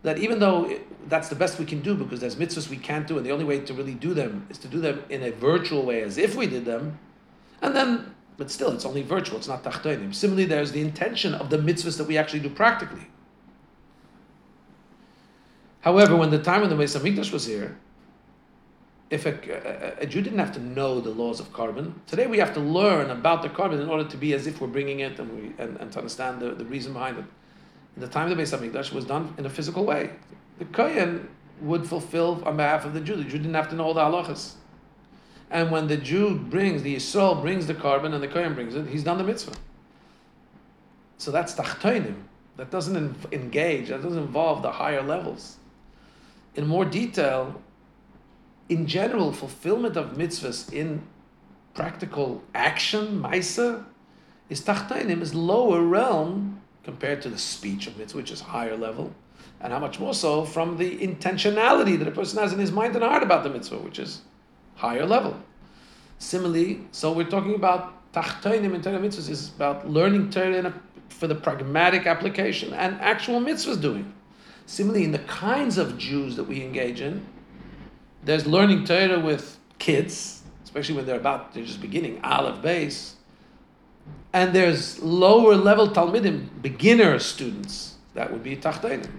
[0.05, 3.07] that even though it, that's the best we can do because there's mitzvahs we can't
[3.07, 5.31] do, and the only way to really do them is to do them in a
[5.31, 6.99] virtual way as if we did them,
[7.61, 10.13] and then, but still, it's only virtual, it's not tachtonim.
[10.13, 13.07] Similarly, there's the intention of the mitzvahs that we actually do practically.
[15.81, 17.77] However, when the time when the Hamikdash was here,
[19.09, 22.39] if a, a, a, Jew didn't have to know the laws of korban, today we
[22.39, 25.19] have to learn about the korban in order to be as if we're bringing it
[25.19, 27.25] and, we, and, and to understand the, the reason behind it
[27.95, 30.11] in the time of the Beis Hamikdash was done in a physical way.
[30.59, 31.29] The Kohen
[31.61, 33.15] would fulfill on behalf of the Jew.
[33.15, 34.53] The Jew didn't have to know all the halachas.
[35.49, 38.87] And when the Jew brings, the Yisrael brings the korban and the Kohen brings it,
[38.87, 39.55] he's done the mitzvah.
[41.17, 42.23] So that's tachtoinim.
[42.57, 45.57] That doesn't engage, that doesn't involve the higher levels.
[46.55, 47.61] In more detail,
[48.69, 51.03] in general, fulfillment of mitzvahs in
[51.73, 53.85] practical action, maisa,
[54.49, 56.54] is tachtoinim, is lower realm
[56.85, 59.13] compared to the speech of mitzvah, which is higher level,
[59.59, 62.95] and how much more so from the intentionality that a person has in his mind
[62.95, 64.21] and heart about the mitzvah, which is
[64.75, 65.35] higher level.
[66.19, 70.73] Similarly, so we're talking about tachtoinim and Torah mitzvahs is about learning Torah
[71.09, 74.13] for the pragmatic application and actual mitzvahs doing.
[74.65, 77.25] Similarly, in the kinds of Jews that we engage in,
[78.23, 83.14] there's learning Torah with kids, especially when they're about they're just beginning Aleph base,
[84.35, 87.95] and there's lower level Talmidim, beginner students.
[88.15, 89.09] That would be Tachtenim.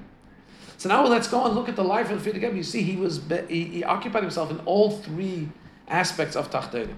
[0.77, 3.23] So now let's go and look at the life of Frierdiker You see, he was
[3.49, 5.49] he, he occupied himself in all three
[5.89, 6.97] aspects of Tachtenim.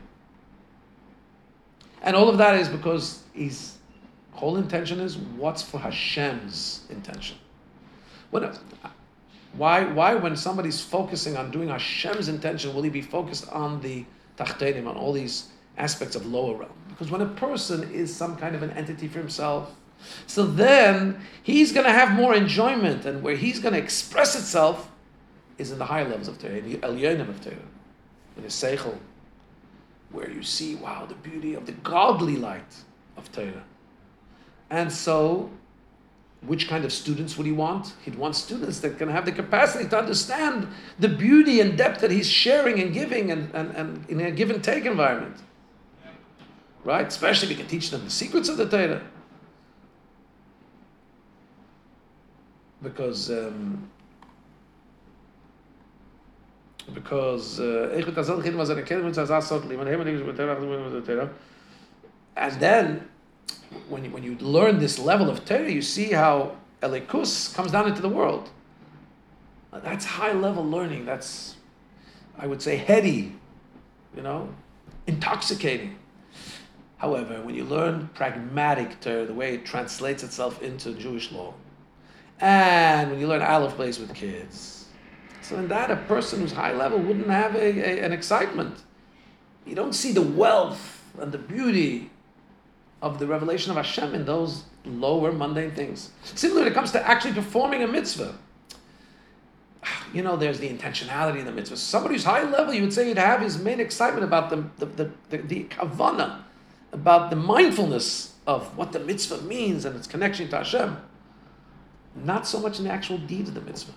[2.02, 3.76] And all of that is because his
[4.32, 7.38] whole intention is what's for Hashem's intention.
[9.52, 14.04] Why, why, when somebody's focusing on doing Hashem's intention, will he be focused on the
[14.36, 16.72] Tachtenim, on all these aspects of lower realm?
[16.88, 19.74] Because when a person is some kind of an entity for himself,
[20.26, 24.90] so then he's going to have more enjoyment, and where he's going to express itself
[25.58, 27.56] is in the higher levels of Torah, the Elyonim of Torah,
[28.36, 28.96] in the Seichel,
[30.10, 32.76] where you see, wow, the beauty of the godly light
[33.16, 33.64] of Torah.
[34.70, 35.50] And so,
[36.42, 37.94] which kind of students would he want?
[38.04, 42.12] He'd want students that can have the capacity to understand the beauty and depth that
[42.12, 45.36] he's sharing and giving and, and, and in a give and take environment.
[46.88, 47.06] Right?
[47.06, 49.02] Especially if we can teach them the secrets of the Torah.
[52.82, 53.88] because um,
[56.94, 57.90] because uh,
[62.36, 63.08] and then
[63.88, 67.88] when you, when you learn this level of Torah, you see how Elokus comes down
[67.88, 68.48] into the world.
[69.72, 71.04] That's high level learning.
[71.04, 71.56] That's,
[72.38, 73.34] I would say, heady,
[74.16, 74.48] you know,
[75.06, 75.98] intoxicating.
[76.98, 81.54] However, when you learn pragmatic Torah, the way it translates itself into Jewish law,
[82.40, 84.86] and when you learn Aleph plays with kids.
[85.42, 88.76] So in that, a person who's high level wouldn't have a, a, an excitement.
[89.64, 92.10] You don't see the wealth and the beauty
[93.00, 96.10] of the revelation of Hashem in those lower mundane things.
[96.22, 98.34] Similarly, when it comes to actually performing a mitzvah,
[100.12, 101.76] you know, there's the intentionality in the mitzvah.
[101.76, 104.86] Somebody who's high level, you would say he'd have his main excitement about the, the,
[104.86, 106.42] the, the, the kavana,
[106.92, 110.96] about the mindfulness of what the mitzvah means and its connection to Hashem.
[112.16, 113.92] Not so much in the actual deed of the mitzvah,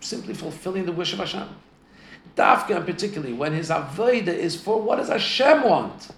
[0.00, 1.48] simply fulfilling the wish of Hashem.
[2.36, 6.08] Dafka, particularly, when his avodah is for what does Hashem want?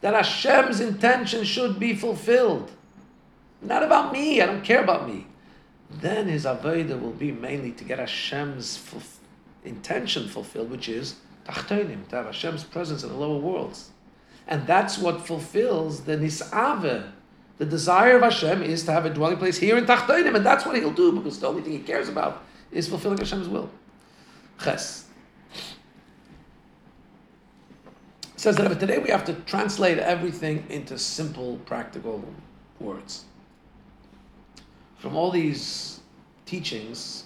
[0.00, 2.70] That Hashem's intention should be fulfilled.
[3.60, 5.26] Not about me, I don't care about me.
[5.90, 8.78] Then his avodah will be mainly to get Hashem's
[9.64, 11.16] intention fulfilled, which is
[11.46, 13.90] to have Hashem's presence in the lower worlds.
[14.48, 17.12] And that's what fulfills the nisave,
[17.58, 20.64] the desire of Hashem is to have a dwelling place here in Tachtoinim, and that's
[20.64, 23.68] what he'll do because the only thing he cares about is fulfilling Hashem's will.
[24.62, 25.04] Ches.
[28.36, 32.24] says that today we have to translate everything into simple, practical
[32.78, 33.24] words.
[34.98, 36.00] From all these
[36.46, 37.24] teachings,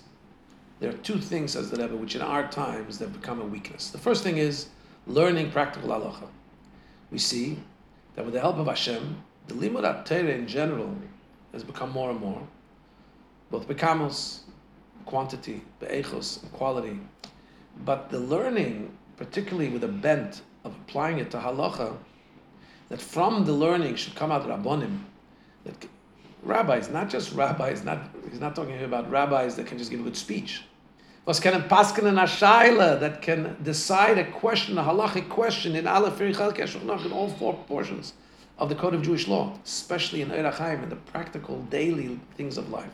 [0.81, 3.91] there are two things, says the Rebbe, which in our times have become a weakness.
[3.91, 4.69] The first thing is
[5.07, 6.29] learning practical halacha.
[7.13, 7.59] We see
[8.17, 10.97] that with the help of Hashem, the limud Torah in general
[11.53, 12.43] has become more and more,
[13.51, 14.41] both bekamos,
[15.05, 16.99] quantity, be'echos, quality,
[17.85, 21.95] but the learning, particularly with a bent of applying it to halacha,
[22.89, 25.01] that from the learning should come out rabbonim,
[25.65, 25.87] that
[26.43, 30.01] rabbis, not just rabbis, not he's not talking here about rabbis that can just give
[30.01, 30.63] a good speech.
[31.25, 35.77] Was can a pasken in a shaila that can decide a question, a halachic question
[35.77, 38.15] in all in all four portions
[38.59, 42.59] of the code of Jewish law, especially in Orach Chaim, in the practical daily things
[42.59, 42.93] of life.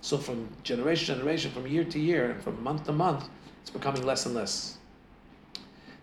[0.00, 3.28] So from generation to generation, from year to year, and from month to month,
[3.60, 4.78] it's becoming less and less.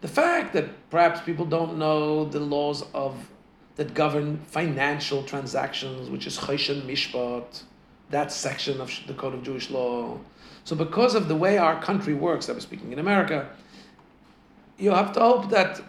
[0.02, 3.30] The fact that perhaps people don't know the laws of
[3.76, 7.64] that govern financial transactions, which is Choshen Mishpat,
[8.10, 10.20] that section of the Code of Jewish Law.
[10.64, 13.50] So, because of the way our country works, I was speaking in America,
[14.78, 15.82] you have to hope that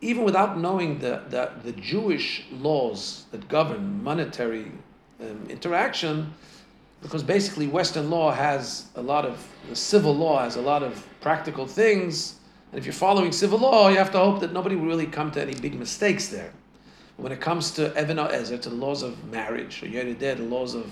[0.00, 4.72] even without knowing the, the, the Jewish laws that govern monetary
[5.20, 6.32] um, interaction,
[7.02, 11.06] because basically Western law has a lot of, the civil law has a lot of
[11.20, 12.36] practical things,
[12.70, 15.30] and if you're following civil law, you have to hope that nobody will really come
[15.32, 16.52] to any big mistakes there.
[17.16, 20.44] When it comes to Even Ezer, to the laws of marriage, or Yoreh De'ah, the
[20.44, 20.90] laws of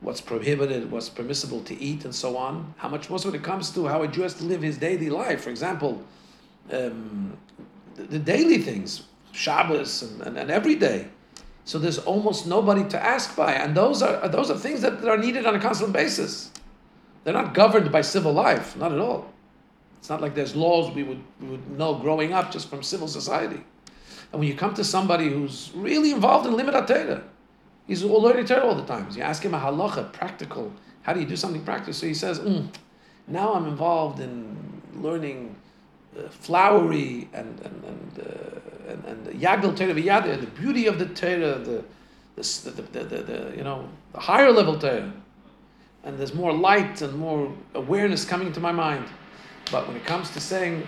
[0.00, 3.70] what's prohibited, what's permissible to eat, and so on, how much more when it comes
[3.70, 5.42] to how a Jew has to live his daily life.
[5.42, 6.02] For example,
[6.70, 7.36] um,
[7.94, 11.08] the, the daily things, Shabbos and, and, and, every day.
[11.64, 15.08] So there's almost nobody to ask by, and those are those are things that, that
[15.08, 16.50] are needed on a constant basis.
[17.24, 19.32] They're not governed by civil life, not at all.
[19.98, 23.08] It's not like there's laws we would, we would know growing up just from civil
[23.08, 23.64] society.
[24.32, 27.24] And when you come to somebody who's really involved in limud Torah,
[27.86, 29.08] he's all learning Torah all the time.
[29.12, 30.72] You ask him a halacha, practical,
[31.02, 31.92] how do you do something practical?
[31.94, 32.68] So he says, mm,
[33.28, 34.56] now I'm involved in
[34.94, 35.56] learning
[36.18, 41.06] uh, flowery and and and uh, and, and yagdal Torah v'yada, the beauty of the
[41.06, 41.84] Torah, the
[42.36, 45.12] the, the, the, the, the you know the higher level Torah.
[46.04, 49.06] and there's more light and more awareness coming to my mind.
[49.72, 50.86] But when it comes to saying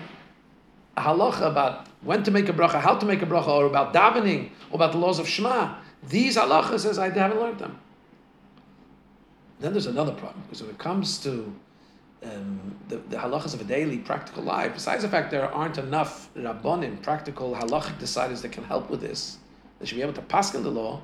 [0.95, 3.93] a halacha about when to make a bracha, how to make a bracha, or about
[3.93, 5.75] davening, or about the laws of Shema,
[6.07, 7.79] these halachas says I haven't learned them.
[9.59, 11.53] Then there's another problem because when it comes to
[12.23, 16.33] um, the, the halachas of a daily practical life, besides the fact there aren't enough
[16.35, 19.37] rabbonim, practical halachic deciders that can help with this,
[19.79, 21.01] they should be able to pass in the law.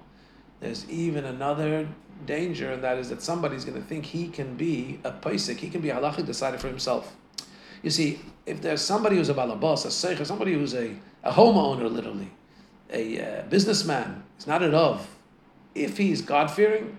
[0.59, 1.87] There's even another
[2.25, 5.69] danger, and that is that somebody's going to think he can be a paisik, he
[5.69, 7.15] can be a halachic decider for himself.
[7.83, 11.91] You see, if there's somebody who's a balabas, a seich, somebody who's a, a homeowner,
[11.91, 12.31] literally,
[12.91, 15.07] a uh, businessman, he's not rav.
[15.73, 16.97] If he's God fearing,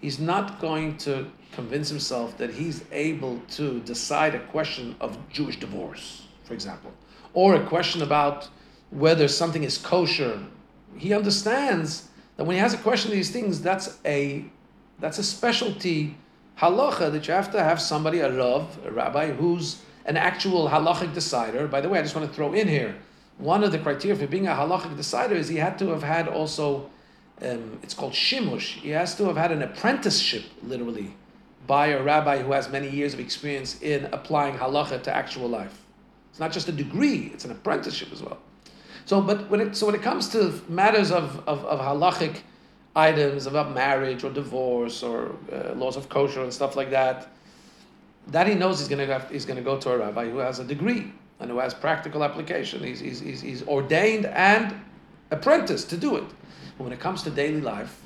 [0.00, 5.58] he's not going to convince himself that he's able to decide a question of Jewish
[5.58, 6.92] divorce, for example,
[7.34, 8.48] or a question about
[8.90, 10.40] whether something is kosher.
[10.96, 14.44] He understands that when he has a question of these things, that's a
[14.98, 16.16] that's a specialty
[16.58, 21.12] halacha that you have to have somebody, a rav, a rabbi, who's an actual halachic
[21.12, 21.66] decider.
[21.66, 22.96] By the way, I just want to throw in here
[23.38, 26.28] one of the criteria for being a halachic decider is he had to have had
[26.28, 26.88] also,
[27.42, 28.80] um, it's called shimush.
[28.80, 31.14] He has to have had an apprenticeship, literally,
[31.66, 35.82] by a rabbi who has many years of experience in applying halacha to actual life.
[36.30, 38.38] It's not just a degree; it's an apprenticeship as well.
[39.04, 42.38] So, but when it so when it comes to matters of of, of halachic
[42.94, 47.28] items about marriage or divorce or uh, laws of kosher and stuff like that,
[48.28, 50.58] that he knows he's going to he's going to go to a rabbi who has
[50.58, 52.82] a degree and who has practical application.
[52.82, 54.74] He's, he's, he's, he's ordained and
[55.30, 56.24] apprenticed to do it.
[56.78, 58.00] But when it comes to daily life,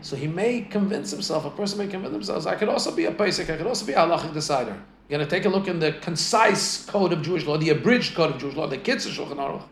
[0.00, 3.10] so he may convince himself, a person may convince themselves, I could also be a
[3.10, 4.76] basic, I could also be a halachic decider.
[5.08, 8.14] You're going to take a look in the concise code of Jewish law, the abridged
[8.14, 9.62] code of Jewish law, the Kitzur Shulchan Aruch,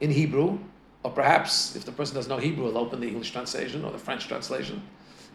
[0.00, 0.58] in Hebrew,
[1.02, 3.98] or perhaps if the person doesn't know Hebrew, he'll open the English translation or the
[3.98, 4.82] French translation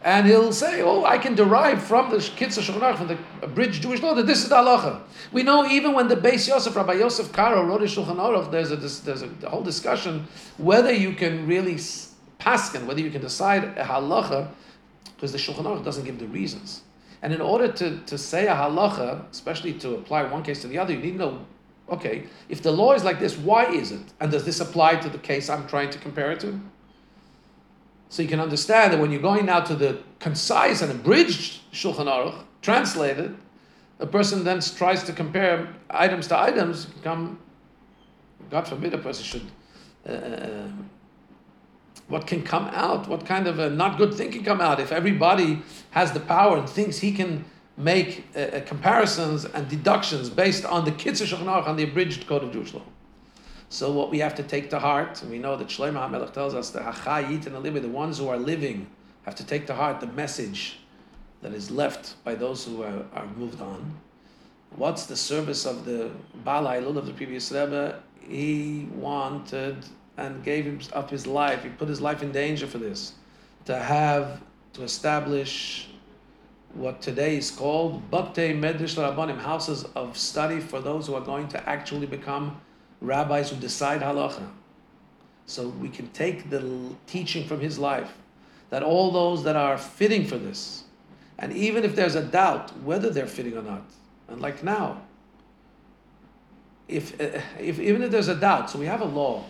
[0.02, 4.00] and he'll say, "Oh, I can derive from the Kitzur Shulchan from the abridged Jewish
[4.00, 5.00] law that this is the halacha."
[5.32, 8.70] We know even when the Beis Yosef, Rabbi Yosef Karo wrote a Shulchan Aruch, there's
[8.70, 10.26] a there's a whole discussion
[10.56, 11.78] whether you can really
[12.38, 14.48] paskin, whether you can decide a halacha,
[15.14, 16.82] because the Shulchan Aruch doesn't give the reasons.
[17.20, 20.78] And in order to, to say a halacha, especially to apply one case to the
[20.78, 21.46] other, you need to know,
[21.88, 24.02] okay, if the law is like this, why is it?
[24.20, 26.60] And does this apply to the case I'm trying to compare it to?
[28.08, 32.06] So you can understand that when you're going now to the concise and abridged Shulchan
[32.06, 33.36] Aruch, translated,
[34.00, 37.38] a person then tries to compare items to items, come,
[38.50, 39.50] God forbid a person should,
[40.08, 40.68] uh,
[42.06, 44.92] what can come out, what kind of a not good thing can come out if
[44.92, 47.44] everybody has the power and thinks he can
[47.76, 52.26] make uh, uh comparisons and deductions based on the Kitzur Shulchan Aruch, on the abridged
[52.26, 52.82] Code of Jewish Law.
[53.70, 56.54] So what we have to take to heart, and we know that Shlomo HaMelech tells
[56.54, 58.88] us the Hachayit and the the ones who are living,
[59.24, 60.78] have to take to heart the message
[61.42, 63.94] that is left by those who are, are moved on.
[64.76, 66.10] What's the service of the
[66.44, 68.02] Balai Lul of the previous Rebbe?
[68.20, 69.84] He wanted
[70.16, 71.62] and gave him up his life.
[71.62, 73.12] He put his life in danger for this,
[73.66, 74.40] to have
[74.74, 75.88] to establish
[76.74, 81.48] what today is called Batei Medrash Rabbanim, houses of study for those who are going
[81.48, 82.60] to actually become
[83.00, 84.48] rabbis who decide halacha.
[85.46, 88.12] So we can take the teaching from his life
[88.70, 90.84] that all those that are fitting for this,
[91.38, 93.84] and even if there's a doubt whether they're fitting or not,
[94.28, 95.00] and like now,
[96.86, 99.44] if, eh, eh, if even if there's a doubt, so we have a law.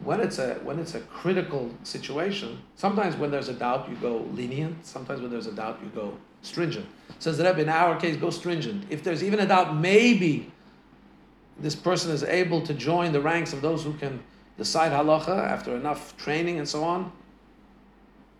[0.00, 4.18] When it's a when it's a critical situation, sometimes when there's a doubt you go
[4.34, 4.84] lenient.
[4.84, 6.86] Sometimes when there's a doubt you go stringent.
[7.18, 8.84] Says the Rebbe, in our case, go stringent.
[8.90, 10.50] If there's even a doubt, maybe
[11.58, 14.22] this person is able to join the ranks of those who can
[14.56, 17.12] decide halacha after enough training and so on.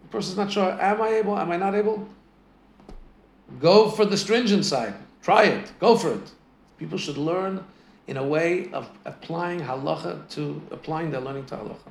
[0.03, 2.09] The person's not sure, am I able, am I not able?
[3.61, 4.95] Go for the stringent side.
[5.23, 5.73] Try it.
[5.79, 6.33] Go for it.
[6.79, 7.65] People should learn
[8.07, 11.91] in a way of applying halacha to applying their learning to halacha.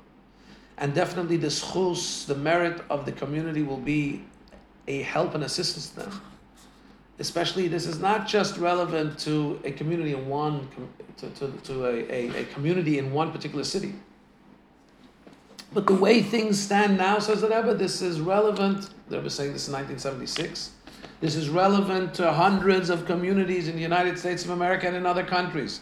[0.78, 4.24] And definitely the zchus, the merit of the community will be
[4.88, 6.22] a help and assistance to them
[7.24, 10.68] especially this is not just relevant to a community in one
[11.18, 13.94] to, to, to a, a, a, community in one particular city.
[15.74, 19.54] But the way things stand now says the Rebbe, this is relevant the Rebbe saying
[19.54, 20.72] this in 1976
[21.22, 25.06] this is relevant to hundreds of communities in the United States of America and in
[25.06, 25.80] other countries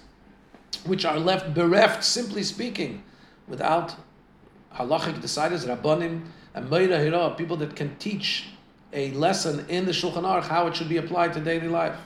[0.86, 3.04] which are left bereft simply speaking
[3.48, 3.96] without
[4.76, 6.22] halachic deciders rabbanim
[6.54, 8.50] and meira people that can teach
[8.94, 11.98] a lesson in the Shulchan Aruch how it should be applied to daily life.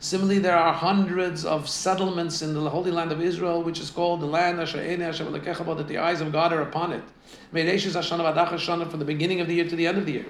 [0.00, 4.20] Similarly, there are hundreds of settlements in the Holy Land of Israel, which is called
[4.20, 7.04] the land that the eyes of God are upon it.
[7.52, 10.26] From the beginning of the year to the end of the year.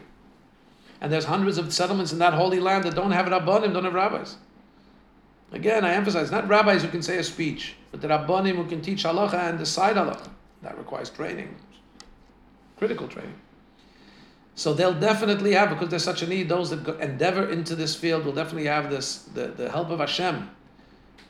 [1.00, 3.94] And there's hundreds of settlements in that holy land that don't have rabbanim, don't have
[3.94, 4.36] rabbis.
[5.52, 8.82] Again, I emphasize, not rabbis who can say a speech, but the rabbanim who can
[8.82, 10.28] teach halacha and decide halacha.
[10.62, 11.56] That requires training,
[12.76, 13.34] critical training.
[14.54, 18.24] So they'll definitely have, because there's such a need, those that endeavor into this field
[18.24, 20.50] will definitely have this, the, the help of Hashem,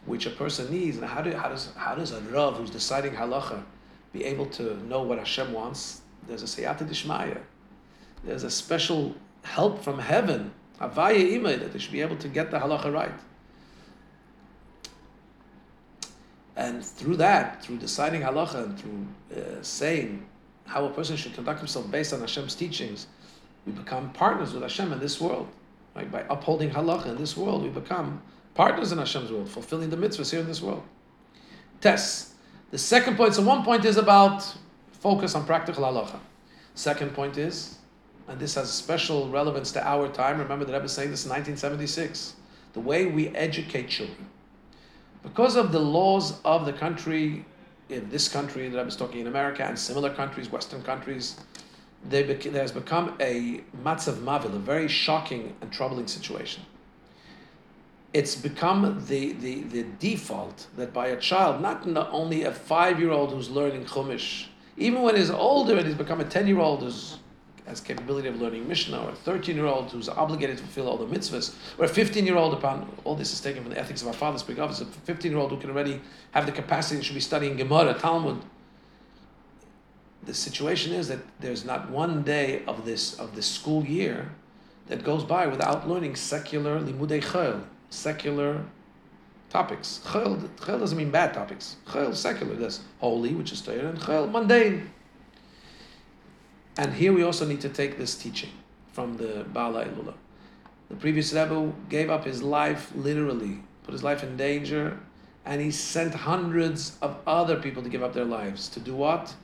[0.06, 0.96] which a person needs.
[0.96, 3.62] And how, do, how, does, how does a Rav who's deciding halacha
[4.12, 6.02] be able to know what Hashem wants?
[6.26, 7.40] There's a siyata dishmaya.
[8.24, 9.14] There's a special
[9.44, 13.12] help from heaven, avaya imay, that they should be able to get the halacha right.
[16.56, 20.26] And through that, through deciding halacha and through uh, saying
[20.66, 23.06] how a person should conduct himself based on Hashem's teachings,
[23.66, 25.48] we become partners with Hashem in this world.
[25.94, 26.10] Right?
[26.10, 28.22] By upholding halacha in this world, we become
[28.54, 30.82] partners in Hashem's world, fulfilling the mitzvahs here in this world.
[31.80, 32.34] Test.
[32.70, 34.44] The second point, so one point is about
[34.92, 36.18] focus on practical halacha.
[36.74, 37.78] Second point is,
[38.28, 41.30] and this has special relevance to our time, remember that I was saying this in
[41.30, 42.34] 1976,
[42.72, 44.28] the way we educate children.
[45.22, 47.44] Because of the laws of the country,
[47.93, 51.36] in this country that I was talking in America and similar countries, Western countries,
[52.05, 56.64] there has become a matzav mavhil, a very shocking and troubling situation.
[58.12, 63.11] It's become the, the, the default that by a child, not only a five year
[63.11, 66.80] old who's learning Chumash, even when he's older and he's become a 10 year old
[66.80, 67.18] who's
[67.66, 70.98] has capability of learning Mishnah, or a 13 year old who's obligated to fulfill all
[70.98, 74.02] the mitzvahs, or a 15 year old, upon all this is taken from the ethics
[74.02, 76.00] of our fathers, speak of, a 15 year old who can already
[76.32, 78.42] have the capacity and should be studying Gemara, Talmud.
[80.24, 84.30] The situation is that there's not one day of this of this school year
[84.86, 88.64] that goes by without learning secular limudei chayil, secular
[89.50, 90.00] topics.
[90.04, 91.76] Chayil doesn't mean bad topics.
[91.86, 94.90] Chayil secular, that's holy, which is Torah, and chayil mundane,
[96.76, 98.50] and here we also need to take this teaching
[98.92, 100.14] from the Bala Ilula.
[100.88, 104.98] The previous Rebbe gave up his life literally, put his life in danger,
[105.44, 108.68] and he sent hundreds of other people to give up their lives.
[108.70, 109.34] To do what?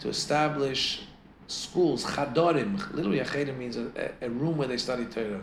[0.00, 1.02] To establish
[1.46, 2.92] schools, chadorim.
[2.94, 5.42] Literally, a cheder means a, a, room where they study Torah.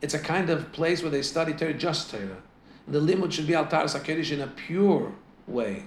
[0.00, 2.42] It's a kind of place where they study Torah, just Torah.
[2.88, 5.12] The limud should be altar sakedish in a pure
[5.46, 5.84] way,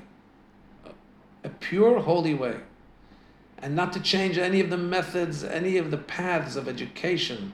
[1.43, 2.57] a pure, holy way
[3.63, 7.53] and not to change any of the methods, any of the paths of education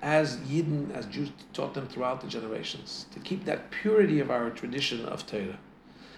[0.00, 4.50] as Yidden, as Jews taught them throughout the generations, to keep that purity of our
[4.50, 5.58] tradition of Torah.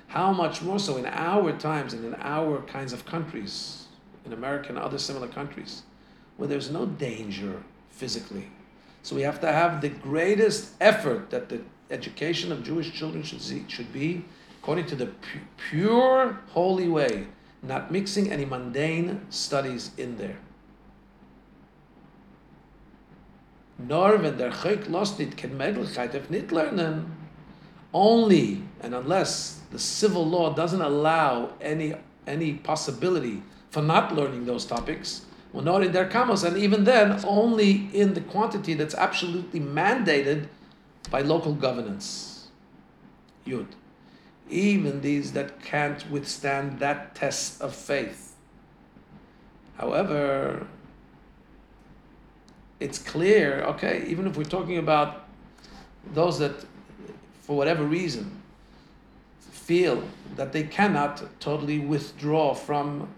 [0.09, 3.87] How much more so in our times and in our kinds of countries,
[4.27, 5.83] in America and other similar countries,
[6.37, 8.51] where there's no danger physically.
[9.03, 13.41] So we have to have the greatest effort that the education of Jewish children should,
[13.41, 14.27] see, should be
[14.61, 15.11] according to the
[15.57, 17.29] pure, holy way
[17.63, 20.39] not mixing any mundane studies in there.
[23.79, 27.05] Nor wenn der Chök lost nit ken Möglichkeit of nit lernen,
[27.95, 31.95] only and unless the civil law doesn't allow any
[32.27, 37.21] any possibility for not learning those topics, well, not in their kamos, and even then,
[37.25, 40.47] only in the quantity that's absolutely mandated
[41.11, 42.49] by local governance.
[43.47, 43.67] Yud
[44.53, 48.35] even these that can't withstand that test of faith.
[49.79, 50.67] However,
[52.79, 55.27] it's clear, okay, even if we're talking about
[56.13, 56.65] those that,
[57.41, 58.43] for whatever reason,
[59.41, 60.03] feel
[60.37, 63.09] that they cannot totally withdraw from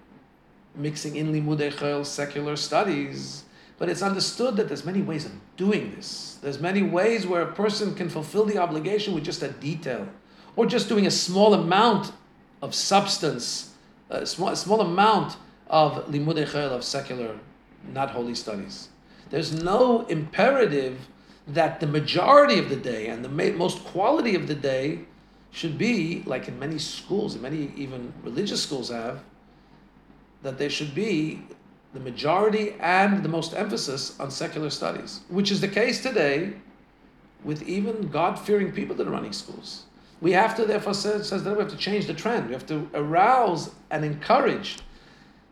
[0.76, 3.44] mixing in limudei secular studies,
[3.78, 6.38] but it's understood that there's many ways of doing this.
[6.42, 10.08] There's many ways where a person can fulfill the obligation with just a detail
[10.56, 12.12] or just doing a small amount
[12.62, 13.74] of substance,
[14.10, 15.36] a small, a small amount
[15.68, 17.38] of chayil, of secular,
[17.92, 18.88] not holy studies.
[19.30, 20.98] There's no imperative
[21.48, 25.00] that the majority of the day and the most quality of the day
[25.50, 29.22] should be, like in many schools, and many even religious schools have,
[30.42, 31.42] that there should be
[31.92, 36.54] the majority and the most emphasis on secular studies, which is the case today
[37.44, 39.84] with even God fearing people that are running schools.
[40.20, 42.46] We have to, therefore, says, says that we have to change the trend.
[42.46, 44.78] We have to arouse and encourage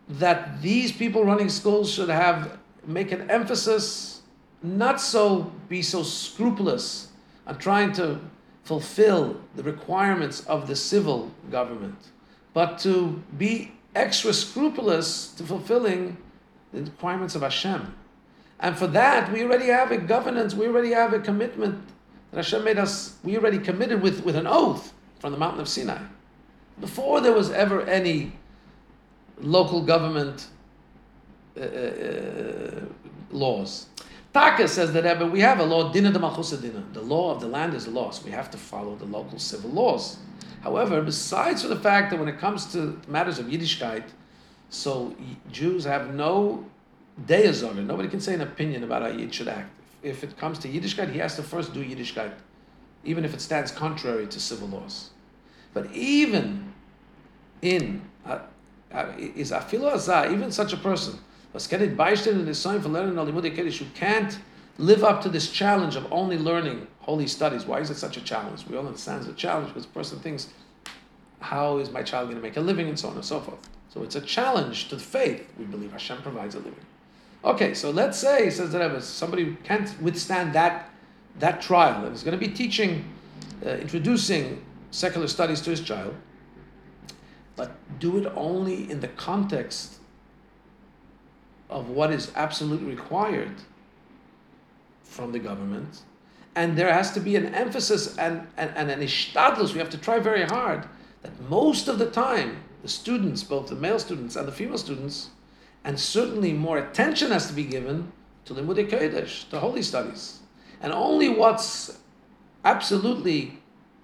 [0.09, 4.23] that these people running schools should have make an emphasis,
[4.63, 7.09] not so be so scrupulous
[7.47, 8.21] on trying to
[8.65, 11.99] fulfill the requirements of the civil government,
[12.55, 16.17] but to be extra scrupulous to fulfilling
[16.73, 17.95] the requirements of Hashem.
[18.61, 21.83] And for that, we already have a governance, we already have a commitment
[22.33, 25.69] that Hashem made us, we already committed with, with an oath from the mountain of
[25.69, 26.03] Sinai.
[26.81, 28.33] Before there was ever any
[29.41, 30.49] local government
[31.57, 32.81] uh, uh,
[33.31, 33.87] laws.
[34.33, 36.85] Taka says that Rebbe, we have a law, Dina de Dina.
[36.93, 39.71] The law of the land is law, so we have to follow the local civil
[39.71, 40.17] laws.
[40.63, 44.05] However, besides for the fact that when it comes to matters of Yiddishkeit,
[44.71, 45.15] so
[45.51, 46.65] Jews have no
[47.27, 49.71] deyazor, nobody can say an opinion about how Yid should act.
[50.03, 52.33] If it comes to Yiddishkeit, he has to first do Yiddishkeit,
[53.05, 55.11] even if it stands contrary to civil laws.
[55.75, 56.73] But even
[57.63, 58.41] in uh,
[58.93, 61.19] uh, is afilo azah, even such a person
[61.69, 64.39] getting beisted in the sign for learning Alimudi Kiddush who can't
[64.79, 67.67] live up to this challenge of only learning holy studies.
[67.67, 68.67] Why is it such a challenge?
[68.67, 70.49] We all understand it's a challenge because the person thinks,
[71.41, 73.59] how is my child going to make a living and so on and so forth.
[73.93, 75.47] So it's a challenge to the faith.
[75.59, 76.77] We believe Hashem provides a living.
[77.45, 80.91] Okay, so let's say, says the Rebbe, somebody can't withstand that,
[81.41, 83.05] that trial and is going to be teaching,
[83.67, 86.15] uh, introducing secular studies to his child,
[87.57, 89.99] but do it only in the context
[91.69, 93.55] of what is absolutely required
[95.03, 96.03] from the government.
[96.55, 99.73] And there has to be an emphasis and, and, and an ishtadlus.
[99.73, 100.87] We have to try very hard
[101.23, 105.31] that most of the time, the students, both the male students and the female students,
[105.85, 108.13] and certainly more attention has to be given
[108.45, 110.41] to Limudei Kodesh, to holy studies.
[110.81, 111.99] And only what's
[112.65, 113.59] absolutely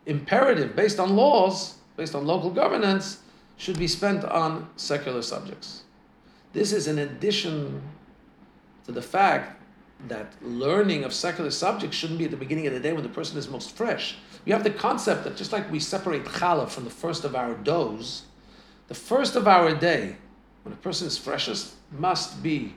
[0.06, 3.20] imperative, based on laws, based on local governance,
[3.56, 5.82] should be spent on secular subjects.
[6.52, 7.82] This is in addition
[8.86, 9.60] to the fact
[10.06, 13.08] that learning of secular subjects shouldn't be at the beginning of the day when the
[13.08, 14.16] person is most fresh.
[14.44, 17.54] You have the concept that just like we separate challah from the first of our
[17.54, 18.22] doughs,
[18.86, 20.16] the first of our day,
[20.68, 22.74] when a person is freshest, must be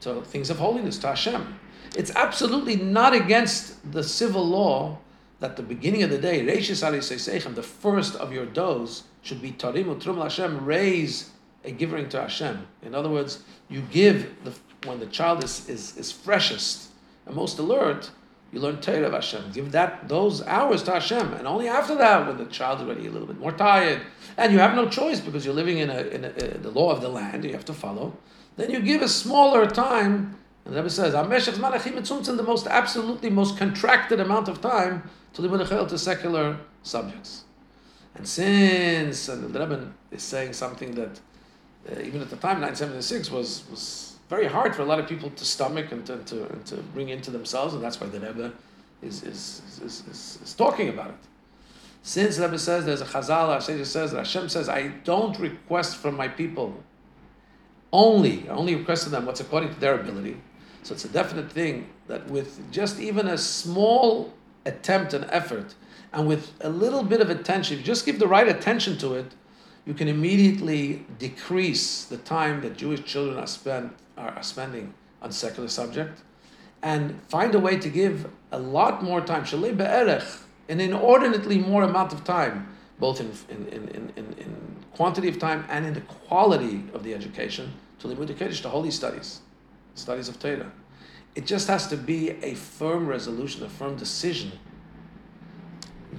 [0.00, 1.58] to things of holiness, to Hashem.
[1.96, 4.98] It's absolutely not against the civil law
[5.40, 10.22] that the beginning of the day, the first of your doughs, should be Tarim Utrum
[10.22, 11.30] Hashem, raise
[11.64, 12.66] a giving to Hashem.
[12.82, 14.52] In other words, you give the,
[14.86, 16.90] when the child is, is, is freshest
[17.24, 18.10] and most alert,
[18.54, 19.50] you learn Torah of Hashem.
[19.52, 23.08] Give that those hours to Hashem, and only after that, when the child is already
[23.08, 24.00] a little bit more tired,
[24.36, 26.92] and you have no choice because you're living in, a, in a, a, the law
[26.92, 28.16] of the land, you have to follow.
[28.56, 34.20] Then you give a smaller time, and the Rebbe says, the most absolutely most contracted
[34.20, 37.44] amount of time to the to secular subjects.
[38.14, 41.20] And since and the Rebbe is saying something that
[41.90, 45.30] uh, even at the time, 1976 was was very hard for a lot of people
[45.30, 48.52] to stomach and to, to, and to bring into themselves, and that's why the Rebbe
[49.02, 51.16] is, is, is, is, is talking about it.
[52.02, 56.16] Since Rebbe says there's a Chazal, Hashem says that Hashem says, I don't request from
[56.16, 56.74] my people
[57.92, 60.36] only, I only request of them what's according to their ability.
[60.82, 64.34] So it's a definite thing that with just even a small
[64.66, 65.74] attempt and effort,
[66.12, 69.14] and with a little bit of attention, if you just give the right attention to
[69.14, 69.34] it,
[69.86, 75.68] you can immediately decrease the time that Jewish children are, spent, are spending on secular
[75.68, 76.20] subject
[76.82, 81.82] and find a way to give a lot more time, shalei be'erech, an inordinately more
[81.82, 86.02] amount of time, both in, in, in, in, in quantity of time and in the
[86.02, 89.40] quality of the education, to Limud Kodesh, to holy studies,
[89.94, 90.70] studies of Torah.
[91.34, 94.52] It just has to be a firm resolution, a firm decision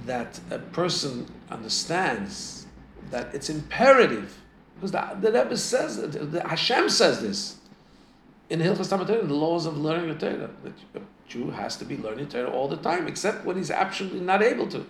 [0.04, 2.66] that a person understands
[3.10, 4.36] that it's imperative
[4.74, 7.56] because the, the Rebbe says the Hashem says this
[8.48, 11.96] in Hilchas Talmud the laws of learning the Torah that a Jew has to be
[11.96, 14.86] learning Torah all the time except when he's absolutely not able to.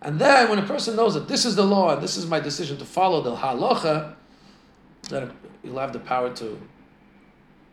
[0.00, 2.40] And then when a person knows that this is the law and this is my
[2.40, 4.14] decision to follow the halacha,
[5.08, 5.30] then
[5.62, 6.60] he'll have the power to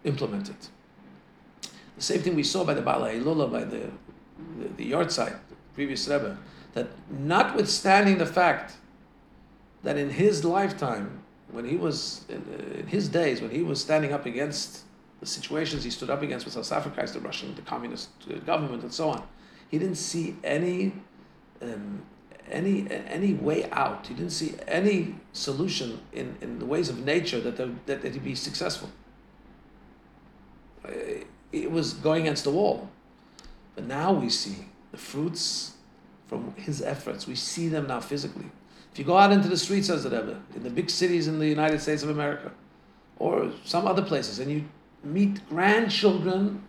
[0.04, 0.70] implement it.
[1.98, 3.90] The same thing we saw by the Bala Ilula, by the,
[4.60, 6.38] the, the yahrzeit, the previous Rebbe,
[6.74, 8.74] that notwithstanding the fact
[9.84, 12.44] that in his lifetime, when he was in,
[12.78, 14.84] in, his days, when he was standing up against
[15.20, 18.10] the situations he stood up against with South Africa, the Russian, the communist
[18.46, 19.24] government, and so on,
[19.70, 20.94] he didn't see any
[21.62, 22.02] um,
[22.50, 24.08] any any way out.
[24.08, 28.24] He didn't see any solution in, in the ways of nature that that, that he'd
[28.24, 28.90] be successful.
[30.86, 30.92] Uh,
[31.52, 32.90] it was going against the wall,
[33.76, 35.74] but now we see the fruits
[36.28, 37.28] from his efforts.
[37.28, 38.46] We see them now physically.
[38.92, 41.40] If you go out into the streets, says the Rebbe, in the big cities in
[41.40, 42.52] the United States of America,
[43.18, 44.64] or some other places, and you
[45.04, 46.64] meet grandchildren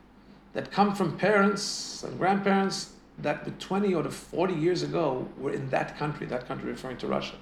[0.52, 5.68] that come from parents and grandparents that were 20 or 40 years ago were in
[5.70, 7.36] that country, that country referring to Russia.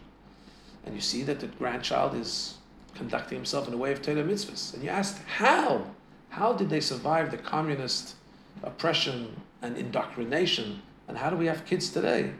[0.84, 2.54] And you see that the grandchild is
[2.94, 4.74] conducting himself in a way of Torah mitzvahs.
[4.74, 5.84] And you ask, how?
[6.30, 8.16] How did they survive the communist
[8.62, 10.82] oppression and indoctrination?
[11.06, 12.32] And how do we have kids today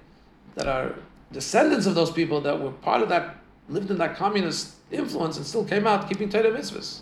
[0.56, 0.94] that are
[1.32, 3.36] descendants of those people that were part of that,
[3.68, 7.00] lived in that communist influence and still came out keeping Torah mitzvahs.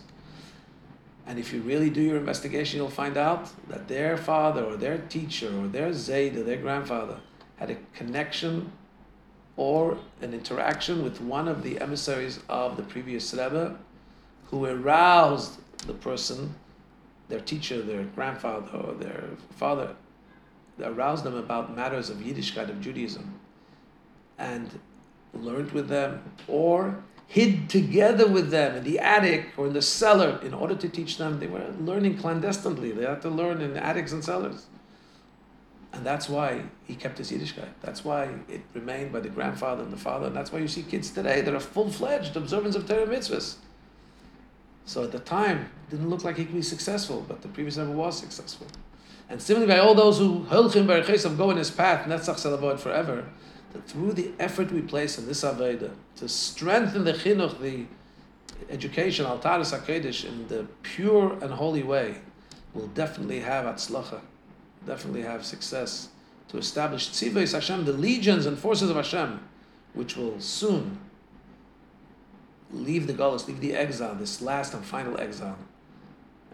[1.27, 4.99] And if you really do your investigation, you'll find out that their father or their
[4.99, 7.19] teacher or their Zayd or their grandfather
[7.57, 8.71] had a connection
[9.57, 13.77] or an interaction with one of the emissaries of the previous Rebbe
[14.51, 16.55] who aroused the person,
[17.29, 19.25] their teacher, their grandfather, or their
[19.57, 19.97] father,
[20.83, 23.41] aroused them about matters of Yiddishkeit, of Judaism,
[24.39, 24.79] and
[25.35, 30.41] learned with them, or hid together with them in the attic or in the cellar
[30.43, 31.41] in order to teach them.
[31.41, 32.93] They were learning clandestinely.
[32.93, 34.67] They had to learn in attics and cellars.
[35.93, 37.71] And that's why he kept his Yiddishkeit.
[37.81, 40.27] That's why it remained by the grandfather and the father.
[40.27, 43.57] And that's why you see kids today that are full fledged observance of Torah mitzvahs.
[44.85, 47.91] So at the time, didn't look like he could be successful, but the previous Rebbe
[47.93, 48.67] was successful.
[49.29, 53.25] And similarly, by all those who Holchim of go in his path, Netzach shall forever,
[53.77, 57.85] that through the effort we place in this avodah to strengthen the chinuch, the
[58.71, 62.17] education, Al Taharas HaKodesh, in the pure and holy way,
[62.73, 64.21] will definitely have atzlacha,
[64.87, 66.09] definitely have success
[66.49, 69.41] to establish Tzivos Hashem, the legions and forces of Hashem,
[69.93, 70.99] which will soon
[72.73, 75.59] leave the Golos, leave the exile, this last and final exile,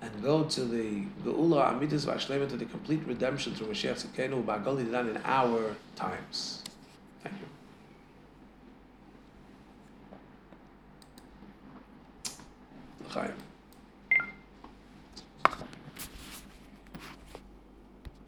[0.00, 4.88] and go to the Geula Amitis Vashlema, to the complete redemption through Mashiach Tzidkenu, Ba'goli
[4.88, 6.62] in our times.
[7.22, 7.46] Thank you.
[13.12, 13.51] Chaim.